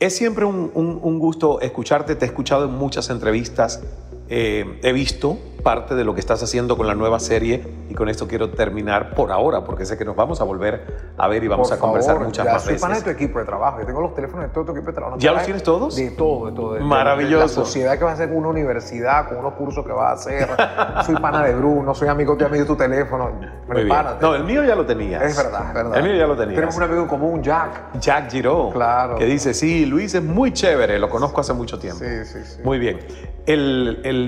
Es 0.00 0.16
siempre 0.16 0.46
un, 0.46 0.70
un- 0.74 0.98
gusto 1.18 1.60
escucharte, 1.60 2.16
te 2.16 2.24
he 2.24 2.28
escuchado 2.28 2.64
en 2.64 2.72
muchas 2.72 3.10
entrevistas, 3.10 3.82
eh, 4.30 4.78
he 4.82 4.92
visto 4.92 5.36
parte 5.62 5.94
de 5.94 6.04
lo 6.04 6.14
que 6.14 6.20
estás 6.20 6.42
haciendo 6.42 6.74
con 6.78 6.86
la 6.86 6.94
nueva 6.94 7.20
serie 7.20 7.62
y 7.90 7.94
con 7.94 8.08
esto 8.08 8.26
quiero 8.26 8.48
terminar 8.48 9.14
por 9.14 9.30
ahora 9.30 9.62
porque 9.62 9.84
sé 9.84 9.98
que 9.98 10.06
nos 10.06 10.16
vamos 10.16 10.40
a 10.40 10.44
volver 10.44 11.12
a 11.18 11.28
ver 11.28 11.44
y 11.44 11.48
vamos 11.48 11.68
Por 11.68 11.76
a 11.76 11.80
conversar 11.80 12.14
favor, 12.14 12.28
muchas 12.28 12.46
ya 12.46 12.52
más 12.54 12.62
soy 12.62 12.72
veces. 12.72 12.80
pana 12.82 12.96
de 12.96 13.02
tu 13.04 13.10
equipo 13.10 13.38
de 13.40 13.44
trabajo. 13.44 13.78
Yo 13.80 13.84
tengo 13.86 14.00
los 14.00 14.14
teléfonos 14.14 14.46
de 14.46 14.54
todo 14.54 14.64
tu 14.64 14.72
equipo 14.72 14.86
de 14.86 14.92
trabajo. 14.94 15.16
¿No 15.16 15.20
¿Ya 15.20 15.32
los 15.32 15.42
tienes 15.42 15.62
todos? 15.62 15.96
De 15.96 16.12
todo, 16.12 16.46
de 16.46 16.52
todo. 16.56 16.72
de- 16.74 16.80
Maravilloso. 16.80 17.36
De 17.36 17.42
la 17.42 17.48
sociedad 17.48 17.98
que 17.98 18.04
va 18.04 18.12
a 18.12 18.14
hacer 18.14 18.28
con 18.30 18.38
una 18.38 18.48
universidad, 18.48 19.28
con 19.28 19.36
unos 19.36 19.52
cursos 19.52 19.84
que 19.84 19.92
va 19.92 20.08
a 20.10 20.12
hacer. 20.14 20.48
soy 21.04 21.16
pana 21.16 21.44
de 21.44 21.54
Bruno, 21.56 21.94
soy 21.94 22.08
amigo 22.08 22.36
de 22.36 22.44
amigo 22.46 22.62
de 22.62 22.66
tu 22.68 22.76
teléfono. 22.76 23.30
Prepárate. 23.68 24.24
No, 24.24 24.34
el 24.34 24.44
mío 24.44 24.64
ya 24.64 24.74
lo 24.76 24.86
tenías. 24.86 25.22
Es 25.22 25.36
verdad, 25.36 25.64
es 25.68 25.74
verdad. 25.74 25.96
El 25.98 26.04
mío 26.04 26.14
ya 26.14 26.26
lo 26.26 26.36
tenías. 26.36 26.54
Tenemos 26.54 26.76
un 26.76 26.82
amigo 26.84 27.02
en 27.02 27.08
común, 27.08 27.42
Jack. 27.42 27.98
Jack 28.00 28.30
Giraud. 28.30 28.72
Claro. 28.72 29.16
Que 29.16 29.26
dice, 29.26 29.52
sí, 29.52 29.84
Luis 29.84 30.14
es 30.14 30.22
muy 30.22 30.54
chévere, 30.54 30.98
lo 30.98 31.10
conozco 31.10 31.42
hace 31.42 31.52
mucho 31.52 31.78
tiempo. 31.78 32.02
Sí, 32.02 32.24
sí, 32.24 32.38
sí. 32.44 32.62
Muy 32.64 32.78
bien. 32.78 32.98
El, 33.46 34.00
el 34.04 34.19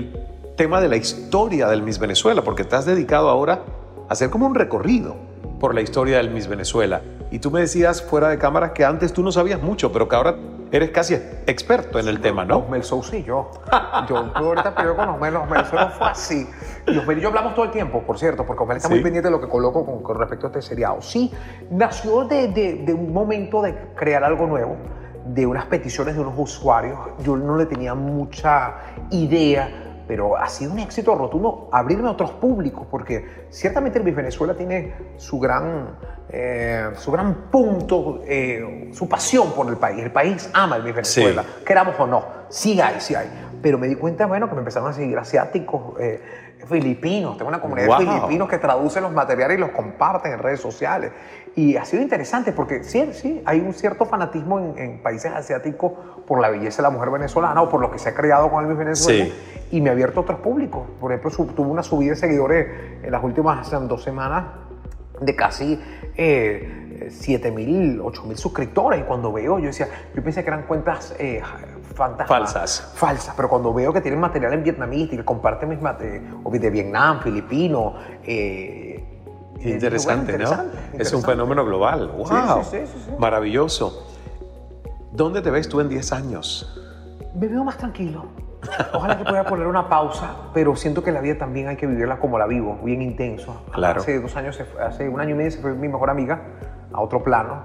tema 0.55 0.79
de 0.81 0.87
la 0.89 0.95
historia 0.97 1.67
del 1.67 1.81
Miss 1.81 1.99
Venezuela, 1.99 2.41
porque 2.43 2.65
has 2.71 2.85
dedicado 2.85 3.29
ahora 3.29 3.63
a 4.09 4.13
hacer 4.13 4.29
como 4.29 4.45
un 4.45 4.55
recorrido 4.55 5.15
por 5.59 5.73
la 5.73 5.81
historia 5.81 6.17
del 6.17 6.29
Miss 6.31 6.47
Venezuela. 6.47 7.01
Y 7.31 7.39
tú 7.39 7.49
me 7.51 7.61
decías 7.61 8.01
fuera 8.03 8.29
de 8.29 8.37
cámara 8.37 8.73
que 8.73 8.85
antes 8.85 9.13
tú 9.13 9.23
no 9.23 9.31
sabías 9.31 9.61
mucho, 9.61 9.91
pero 9.91 10.07
que 10.07 10.15
ahora 10.15 10.35
eres 10.71 10.89
casi 10.91 11.13
experto 11.47 11.99
en 11.99 12.07
el 12.07 12.19
tema, 12.19 12.45
¿no? 12.45 12.57
Osmel 12.59 12.83
Sousa 12.83 13.15
y 13.17 13.23
yo. 13.23 13.49
Yo 14.09 14.31
ahorita 14.33 14.73
peleé 14.75 14.95
con 14.95 15.09
Osmel, 15.09 15.35
Osmel, 15.35 15.61
eso 15.61 15.75
no 15.75 15.89
fue 15.89 16.07
así. 16.07 16.47
Y 16.87 16.97
Osmel 16.97 17.17
y 17.19 17.21
yo 17.21 17.29
hablamos 17.29 17.53
todo 17.55 17.65
el 17.65 17.71
tiempo, 17.71 18.01
por 18.01 18.17
cierto, 18.19 18.45
porque 18.45 18.61
Osmel 18.63 18.77
está 18.77 18.89
Sí. 18.89 18.95
muy 18.95 19.03
pendiente 19.03 19.27
de 19.29 19.31
lo 19.31 19.39
que 19.41 19.47
coloco 19.47 19.85
con, 19.85 20.01
con 20.03 20.17
respecto 20.19 20.47
a 20.47 20.49
este 20.49 20.61
seriado. 20.61 21.01
Sí, 21.01 21.31
nació 21.71 22.25
de, 22.25 22.47
de- 22.49 22.73
de 22.85 22.93
un 22.93 23.13
momento 23.13 23.61
de 23.61 23.75
crear 23.95 24.23
algo 24.23 24.45
nuevo, 24.47 24.75
de 25.25 25.45
unas 25.45 25.65
peticiones 25.65 26.15
de 26.15 26.21
unos 26.21 26.33
usuarios. 26.37 26.99
Yo 27.23 27.37
no 27.37 27.55
le 27.57 27.65
tenía 27.65 27.93
mucha 27.95 28.75
idea, 29.11 30.03
pero 30.07 30.35
ha 30.37 30.47
sido 30.49 30.73
un 30.73 30.79
éxito 30.79 31.15
rotundo 31.15 31.69
abrirme 31.71 32.07
a 32.09 32.11
otros 32.11 32.31
públicos, 32.31 32.85
porque 32.89 33.45
ciertamente 33.49 33.99
el 33.99 34.03
Miss 34.05 34.15
Venezuela 34.15 34.53
tiene 34.53 34.93
su 35.17 35.39
gran, 35.39 35.97
eh, 36.29 36.89
su 36.95 37.11
gran 37.11 37.33
punto, 37.49 38.21
eh, 38.25 38.89
su 38.93 39.07
pasión 39.07 39.51
por 39.53 39.67
el 39.69 39.77
país. 39.77 40.03
El 40.03 40.11
país 40.11 40.49
ama 40.53 40.75
el 40.75 40.83
Miss 40.83 40.95
Venezuela, 40.95 41.43
queramos 41.65 41.97
o 41.99 42.07
no. 42.07 42.23
Sí 42.49 42.79
hay, 42.81 42.99
sí 42.99 43.15
hay. 43.15 43.29
Pero 43.61 43.77
me 43.77 43.87
di 43.87 43.95
cuenta, 43.95 44.25
bueno, 44.25 44.49
que 44.49 44.55
me 44.55 44.59
empezaron 44.59 44.89
a 44.89 44.93
seguir 44.93 45.17
asiáticos, 45.17 45.97
eh, 46.01 46.21
filipinos. 46.67 47.37
Tengo 47.37 47.49
una 47.49 47.61
comunidad 47.61 47.87
Wow. 47.87 47.99
de 47.99 48.05
filipinos 48.05 48.49
que 48.49 48.57
traducen 48.57 49.03
los 49.03 49.11
materiales 49.13 49.57
y 49.57 49.61
los 49.61 49.71
comparten 49.71 50.33
en 50.33 50.39
redes 50.39 50.59
sociales. 50.59 51.11
Y 51.55 51.77
ha 51.77 51.85
sido 51.85 52.01
interesante 52.01 52.51
porque 52.51 52.83
sí, 52.83 53.09
sí, 53.13 53.41
hay 53.45 53.59
un 53.59 53.73
cierto 53.73 54.05
fanatismo 54.05 54.59
en, 54.59 54.77
en 54.77 55.03
países 55.03 55.31
asiáticos 55.31 55.91
por 56.25 56.39
la 56.41 56.49
belleza 56.49 56.77
de 56.77 56.83
la 56.83 56.89
mujer 56.89 57.11
venezolana 57.11 57.61
o 57.61 57.69
por 57.69 57.79
lo 57.79 57.91
que 57.91 57.99
se 57.99 58.09
ha 58.09 58.15
creado 58.15 58.49
con 58.49 58.63
el 58.63 58.69
Miss 58.69 58.77
Venezuela. 58.79 59.25
Sí. 59.25 59.33
Y 59.71 59.81
me 59.81 59.89
ha 59.89 59.93
abierto 59.93 60.21
otros 60.21 60.39
públicos. 60.39 60.81
Por 60.99 61.11
ejemplo, 61.11 61.29
su- 61.29 61.45
tuve 61.47 61.67
una 61.69 61.83
subida 61.83 62.11
de 62.11 62.15
seguidores 62.15 62.67
en 63.03 63.11
las 63.11 63.23
últimas 63.23 63.69
dos 63.87 64.01
semanas 64.03 64.45
de 65.21 65.35
casi 65.35 65.79
eh, 66.17 67.07
7 67.11 67.51
mil, 67.51 68.01
8 68.03 68.23
mil 68.23 68.37
suscriptores. 68.37 69.01
Y 69.01 69.03
cuando 69.03 69.31
veo, 69.31 69.59
yo 69.59 69.67
decía, 69.67 69.87
yo 70.15 70.23
pensé 70.23 70.43
que 70.43 70.49
eran 70.49 70.63
cuentas 70.63 71.15
eh, 71.19 71.41
fantasmas. 71.93 72.27
Falsas. 72.53 72.93
Falsas, 72.95 73.35
pero 73.35 73.47
cuando 73.47 73.71
veo 73.73 73.93
que 73.93 74.01
tienen 74.01 74.19
material 74.19 74.53
en 74.53 74.63
vietnamita 74.63 75.13
y 75.13 75.17
que 75.17 75.25
comparten 75.25 75.69
mis 75.69 75.81
materiales, 75.81 76.23
o 76.43 76.49
de 76.49 76.69
Vietnam, 76.71 77.19
filipino, 77.21 77.93
eh, 78.23 79.12
Interesante, 79.69 80.33
lugares 80.33 80.57
¿no? 80.57 80.63
interesantes, 80.65 81.07
Es 81.07 81.13
un 81.13 81.21
fenómeno 81.23 81.65
global. 81.65 82.07
¡Wow! 82.17 82.63
Sí, 82.63 82.77
sí, 82.85 82.99
sí. 83.05 83.11
Maravilloso. 83.17 84.07
¿Dónde 85.11 85.41
te 85.41 85.51
ves 85.51 85.69
tú 85.69 85.79
en 85.79 85.89
10 85.89 86.11
años? 86.13 86.79
Me 87.35 87.47
veo 87.47 87.63
más 87.63 87.77
tranquilo. 87.77 88.25
Ojalá 88.93 89.17
que 89.17 89.25
pueda 89.25 89.43
poner 89.43 89.67
una 89.67 89.89
pausa, 89.89 90.35
pero 90.53 90.75
siento 90.75 91.03
que 91.03 91.11
la 91.11 91.19
vida 91.19 91.37
también 91.37 91.67
hay 91.67 91.75
que 91.75 91.85
vivirla 91.85 92.17
como 92.19 92.39
la 92.39 92.47
vivo, 92.47 92.79
bien 92.83 93.01
intenso. 93.01 93.61
Claro. 93.73 94.01
Hace 94.01 94.21
dos 94.21 94.35
años, 94.37 94.57
hace 94.81 95.09
un 95.09 95.19
año 95.19 95.31
y 95.31 95.37
medio 95.37 95.51
se 95.51 95.59
fue 95.59 95.73
mi 95.73 95.87
mejor 95.89 96.09
amiga 96.09 96.41
a 96.93 97.01
otro 97.01 97.21
plano 97.23 97.61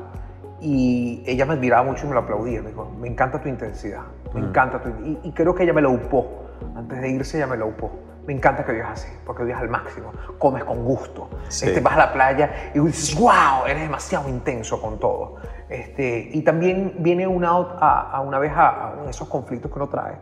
y 0.61 1.23
ella 1.25 1.47
me 1.47 1.55
admiraba 1.55 1.85
mucho 1.85 2.05
y 2.05 2.09
me 2.09 2.15
lo 2.15 2.21
aplaudía. 2.21 2.61
Me 2.63 2.71
dijo, 2.71 2.91
me 2.99 3.07
encanta 3.07 3.41
tu 3.41 3.49
intensidad, 3.49 4.03
me 4.35 4.41
Mm. 4.41 4.45
encanta 4.49 4.83
tu... 4.83 4.89
Y, 5.05 5.21
y 5.23 5.33
creo 5.33 5.55
que 5.55 5.63
ella 5.63 5.73
me 5.73 5.83
lo 5.83 5.93
upó. 5.93 6.27
Antes 6.75 7.01
de 7.01 7.09
irse 7.11 7.37
ella 7.37 7.47
me 7.47 7.57
lo 7.57 7.69
upó. 7.69 7.93
Me 8.29 8.35
encanta 8.35 8.63
que 8.63 8.73
vivas 8.73 8.91
así, 8.93 9.09
porque 9.25 9.43
vives 9.43 9.59
al 9.59 9.71
máximo, 9.71 10.13
comes 10.39 10.63
con 10.63 10.85
gusto, 10.85 11.31
Sí. 11.49 11.67
este, 11.67 11.81
vas 11.81 11.95
a 11.95 11.99
la 11.99 12.13
playa 12.13 12.71
y 12.75 12.79
dices, 12.79 13.19
wow, 13.19 13.65
eres 13.67 13.81
demasiado 13.83 14.29
intenso 14.29 14.83
con 14.83 14.99
todo. 14.99 15.37
Este, 15.71 16.29
y 16.35 16.43
también 16.43 16.97
viene 16.99 17.27
una, 17.27 17.53
a, 17.53 18.11
a 18.13 18.21
una 18.21 18.39
vez 18.39 18.53
a, 18.55 19.05
a 19.07 19.09
esos 19.09 19.29
conflictos 19.29 19.73
que 19.73 19.79
uno 19.79 19.89
trae. 19.89 20.17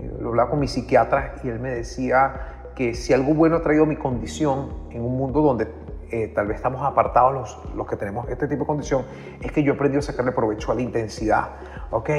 Eh, 0.00 0.16
Lo 0.20 0.30
hablaba 0.30 0.50
con 0.50 0.58
mi 0.58 0.66
psiquiatra 0.66 1.36
y 1.44 1.48
él 1.48 1.60
me 1.60 1.70
decía 1.70 2.34
que 2.74 2.94
si 2.94 3.12
algo 3.12 3.32
bueno 3.32 3.56
ha 3.58 3.62
traído 3.62 3.86
mi 3.86 3.94
condición 3.96 4.88
en 4.90 5.02
un 5.02 5.16
mundo 5.16 5.40
donde 5.40 5.72
eh, 6.10 6.32
tal 6.34 6.48
vez 6.48 6.56
estamos 6.56 6.82
apartados 6.82 7.32
los, 7.32 7.74
los 7.76 7.86
que 7.86 7.94
tenemos 7.96 8.28
este 8.28 8.48
tipo 8.48 8.62
de 8.62 8.66
condición, 8.66 9.04
es 9.40 9.52
que 9.52 9.62
yo 9.62 9.72
he 9.72 9.76
aprendido 9.76 10.00
a 10.00 10.02
sacarle 10.02 10.32
provecho 10.32 10.72
a 10.72 10.74
la 10.74 10.82
intensidad, 10.82 11.48
¿ok? 11.90 12.10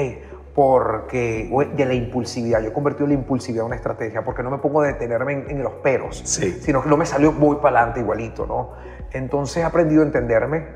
Porque, 0.58 1.48
de 1.76 1.86
la 1.86 1.94
impulsividad, 1.94 2.60
yo 2.60 2.70
he 2.70 2.72
convertido 2.72 3.06
la 3.06 3.14
impulsividad 3.14 3.62
en 3.62 3.66
una 3.68 3.76
estrategia, 3.76 4.24
porque 4.24 4.42
no 4.42 4.50
me 4.50 4.58
pongo 4.58 4.80
a 4.80 4.88
detenerme 4.88 5.32
en, 5.34 5.50
en 5.50 5.62
los 5.62 5.74
peros, 5.74 6.20
Sí. 6.24 6.50
sino 6.60 6.82
que 6.82 6.88
no 6.88 6.96
me 6.96 7.06
salió, 7.06 7.30
voy 7.30 7.58
para 7.62 7.78
adelante 7.78 8.00
igualito, 8.00 8.44
¿no? 8.44 8.70
Entonces 9.12 9.58
he 9.58 9.62
aprendido 9.62 10.02
a 10.02 10.06
entenderme, 10.06 10.66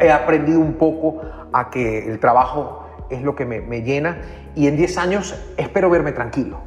he 0.00 0.10
aprendido 0.10 0.58
un 0.60 0.76
poco 0.76 1.20
a 1.52 1.68
que 1.68 2.08
el 2.08 2.18
trabajo 2.20 2.86
es 3.10 3.20
lo 3.20 3.36
que 3.36 3.44
me, 3.44 3.60
me 3.60 3.82
llena 3.82 4.16
y 4.54 4.66
en 4.66 4.78
10 4.78 4.96
años 4.96 5.34
espero 5.58 5.90
verme 5.90 6.12
tranquilo, 6.12 6.60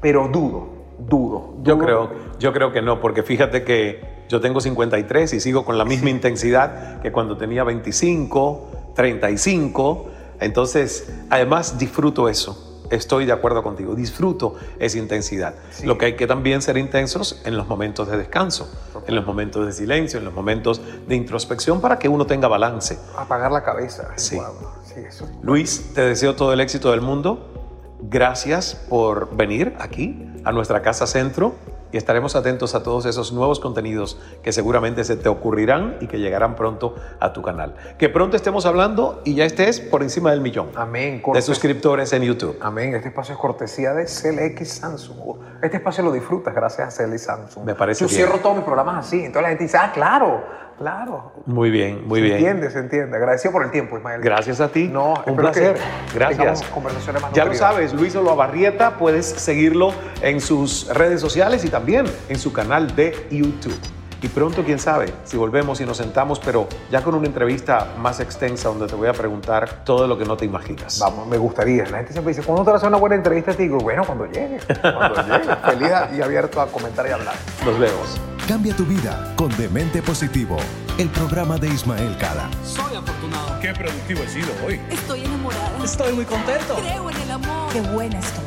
pero 0.00 0.28
dudo, 0.28 0.66
dudo. 0.98 1.56
Yo 1.62 1.74
dudo. 1.76 1.84
creo, 1.84 2.10
yo 2.38 2.52
creo 2.54 2.72
que 2.72 2.80
no, 2.80 3.02
porque 3.02 3.22
fíjate 3.22 3.64
que 3.64 4.00
yo 4.30 4.40
tengo 4.40 4.62
53 4.62 5.34
y 5.34 5.40
sigo 5.40 5.66
con 5.66 5.76
la 5.76 5.84
misma 5.84 6.08
intensidad 6.08 7.02
que 7.02 7.12
cuando 7.12 7.36
tenía 7.36 7.64
25, 7.64 8.92
35. 8.94 10.12
Entonces, 10.40 11.08
además 11.30 11.78
disfruto 11.78 12.28
eso. 12.28 12.64
Estoy 12.90 13.26
de 13.26 13.32
acuerdo 13.32 13.62
contigo, 13.62 13.94
disfruto 13.94 14.54
esa 14.78 14.96
intensidad. 14.96 15.54
Lo 15.84 15.98
que 15.98 16.06
hay 16.06 16.16
que 16.16 16.26
también 16.26 16.62
ser 16.62 16.78
intensos 16.78 17.42
en 17.44 17.56
los 17.56 17.68
momentos 17.68 18.08
de 18.08 18.16
descanso, 18.16 18.70
en 19.06 19.14
los 19.14 19.26
momentos 19.26 19.66
de 19.66 19.72
silencio, 19.72 20.18
en 20.18 20.24
los 20.24 20.32
momentos 20.32 20.80
de 21.06 21.14
introspección 21.14 21.82
para 21.82 21.98
que 21.98 22.08
uno 22.08 22.26
tenga 22.26 22.48
balance. 22.48 22.98
Apagar 23.16 23.52
la 23.52 23.62
cabeza. 23.62 24.08
Sí. 24.16 24.36
Guau, 24.36 24.54
sí, 24.84 25.00
eso. 25.06 25.28
Luis, 25.42 25.92
te 25.94 26.00
deseo 26.00 26.34
todo 26.34 26.54
el 26.54 26.60
éxito 26.60 26.90
del 26.90 27.02
mundo. 27.02 27.98
Gracias 28.00 28.74
por 28.88 29.36
venir 29.36 29.74
aquí 29.78 30.26
a 30.44 30.52
nuestra 30.52 30.80
casa 30.80 31.06
centro 31.06 31.56
y 31.92 31.96
estaremos 31.96 32.36
atentos 32.36 32.74
a 32.74 32.82
todos 32.82 33.06
esos 33.06 33.32
nuevos 33.32 33.60
contenidos 33.60 34.18
que 34.42 34.52
seguramente 34.52 35.04
se 35.04 35.16
te 35.16 35.28
ocurrirán 35.28 35.96
y 36.00 36.06
que 36.06 36.18
llegarán 36.18 36.54
pronto 36.56 36.94
a 37.20 37.32
tu 37.32 37.42
canal. 37.42 37.74
Que 37.98 38.08
pronto 38.08 38.36
estemos 38.36 38.66
hablando 38.66 39.22
y 39.24 39.34
ya 39.34 39.44
estés 39.44 39.80
por 39.80 40.02
encima 40.02 40.30
del 40.30 40.40
millón 40.40 40.70
Amén. 40.74 41.22
de 41.32 41.42
suscriptores 41.42 42.12
en 42.12 42.22
YouTube. 42.22 42.58
Amén. 42.60 42.94
Este 42.94 43.08
espacio 43.08 43.34
es 43.34 43.40
cortesía 43.40 43.92
de 43.94 44.04
CLX 44.04 44.68
Samsung. 44.68 45.38
Este 45.62 45.78
espacio 45.78 46.04
lo 46.04 46.12
disfrutas 46.12 46.54
gracias 46.54 46.98
a 47.00 47.04
CLX 47.04 47.22
Samsung. 47.22 47.64
Me 47.64 47.74
parece 47.74 48.00
Yo 48.00 48.08
bien. 48.08 48.16
cierro 48.16 48.38
todos 48.38 48.56
mis 48.56 48.64
programas 48.64 49.06
así. 49.06 49.16
Entonces 49.18 49.42
la 49.42 49.48
gente 49.48 49.64
dice, 49.64 49.76
ah, 49.78 49.90
claro, 49.92 50.42
claro. 50.78 51.32
Muy 51.46 51.70
bien, 51.70 52.06
muy 52.06 52.20
se 52.20 52.24
bien. 52.24 52.36
entiende, 52.36 52.70
se 52.70 52.78
entiende. 52.78 53.16
Agradecido 53.16 53.52
por 53.52 53.64
el 53.64 53.70
tiempo, 53.70 53.96
Ismael. 53.96 54.20
Gracias 54.20 54.60
a 54.60 54.68
ti. 54.68 54.88
No, 54.88 55.14
un 55.26 55.36
placer. 55.36 55.76
Gracias. 56.14 56.62
conversaciones 56.64 57.20
más 57.20 57.32
Ya 57.32 57.44
lo 57.44 57.54
sabes, 57.54 57.92
Luis 57.92 58.14
Oloabarrieta, 58.16 58.96
puedes 58.96 59.26
seguirlo 59.26 59.92
en 60.22 60.40
sus 60.40 60.88
redes 60.94 61.20
sociales 61.20 61.64
y 61.64 61.68
también 61.68 62.06
en 62.28 62.38
su 62.38 62.52
canal 62.52 62.94
de 62.94 63.26
YouTube. 63.30 63.97
Y 64.20 64.28
pronto, 64.28 64.64
quién 64.64 64.80
sabe, 64.80 65.14
si 65.24 65.36
volvemos 65.36 65.80
y 65.80 65.84
nos 65.84 65.96
sentamos, 65.96 66.40
pero 66.40 66.66
ya 66.90 67.02
con 67.02 67.14
una 67.14 67.28
entrevista 67.28 67.94
más 67.98 68.18
extensa 68.18 68.68
donde 68.68 68.88
te 68.88 68.96
voy 68.96 69.08
a 69.08 69.12
preguntar 69.12 69.84
todo 69.84 70.08
lo 70.08 70.18
que 70.18 70.24
no 70.24 70.36
te 70.36 70.44
imaginas. 70.44 70.98
Vamos, 70.98 71.28
me 71.28 71.38
gustaría. 71.38 71.84
La 71.84 71.98
gente 71.98 72.12
siempre 72.12 72.34
dice, 72.34 72.44
¿cuándo 72.44 72.64
te 72.64 72.70
vas 72.70 72.74
a 72.74 72.78
hacer 72.78 72.88
una 72.88 72.98
buena 72.98 73.14
entrevista? 73.14 73.52
Te 73.52 73.62
digo, 73.62 73.78
bueno, 73.78 74.04
cuando 74.04 74.26
llegue. 74.26 74.58
Cuando 74.80 75.22
llegue. 75.22 75.56
Feliz 75.64 75.90
y 76.18 76.22
abierto 76.22 76.60
a 76.60 76.66
comentar 76.66 77.06
y 77.06 77.12
hablar. 77.12 77.36
Nos 77.64 77.78
vemos. 77.78 78.20
Cambia 78.48 78.74
tu 78.74 78.84
vida 78.86 79.34
con 79.36 79.56
Demente 79.56 80.02
Positivo, 80.02 80.56
el 80.98 81.08
programa 81.10 81.56
de 81.58 81.68
Ismael 81.68 82.16
Cala. 82.18 82.50
Soy 82.64 82.96
afortunado. 82.96 83.60
Qué 83.60 83.72
productivo 83.72 84.22
he 84.22 84.28
sido 84.28 84.48
hoy. 84.66 84.80
Estoy 84.90 85.24
enamorada. 85.24 85.84
Estoy 85.84 86.12
muy 86.14 86.24
contento. 86.24 86.74
Creo 86.76 87.10
en 87.10 87.16
el 87.18 87.30
amor. 87.30 87.72
Qué 87.72 87.82
buena 87.82 88.18
estoy. 88.18 88.44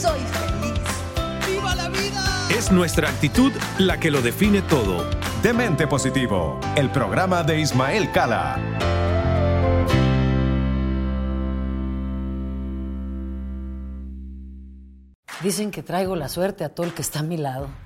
Soy 0.00 0.20
feliz. 0.20 0.80
¡Viva 1.46 1.74
la 1.74 1.88
vida! 1.88 2.43
Es 2.64 2.72
nuestra 2.72 3.10
actitud 3.10 3.52
la 3.76 4.00
que 4.00 4.10
lo 4.10 4.22
define 4.22 4.62
todo. 4.62 5.04
Demente 5.42 5.86
Positivo, 5.86 6.58
el 6.76 6.90
programa 6.90 7.42
de 7.42 7.60
Ismael 7.60 8.10
Cala. 8.10 8.56
Dicen 15.42 15.70
que 15.70 15.82
traigo 15.82 16.16
la 16.16 16.30
suerte 16.30 16.64
a 16.64 16.70
todo 16.70 16.86
el 16.86 16.94
que 16.94 17.02
está 17.02 17.18
a 17.18 17.22
mi 17.22 17.36
lado. 17.36 17.68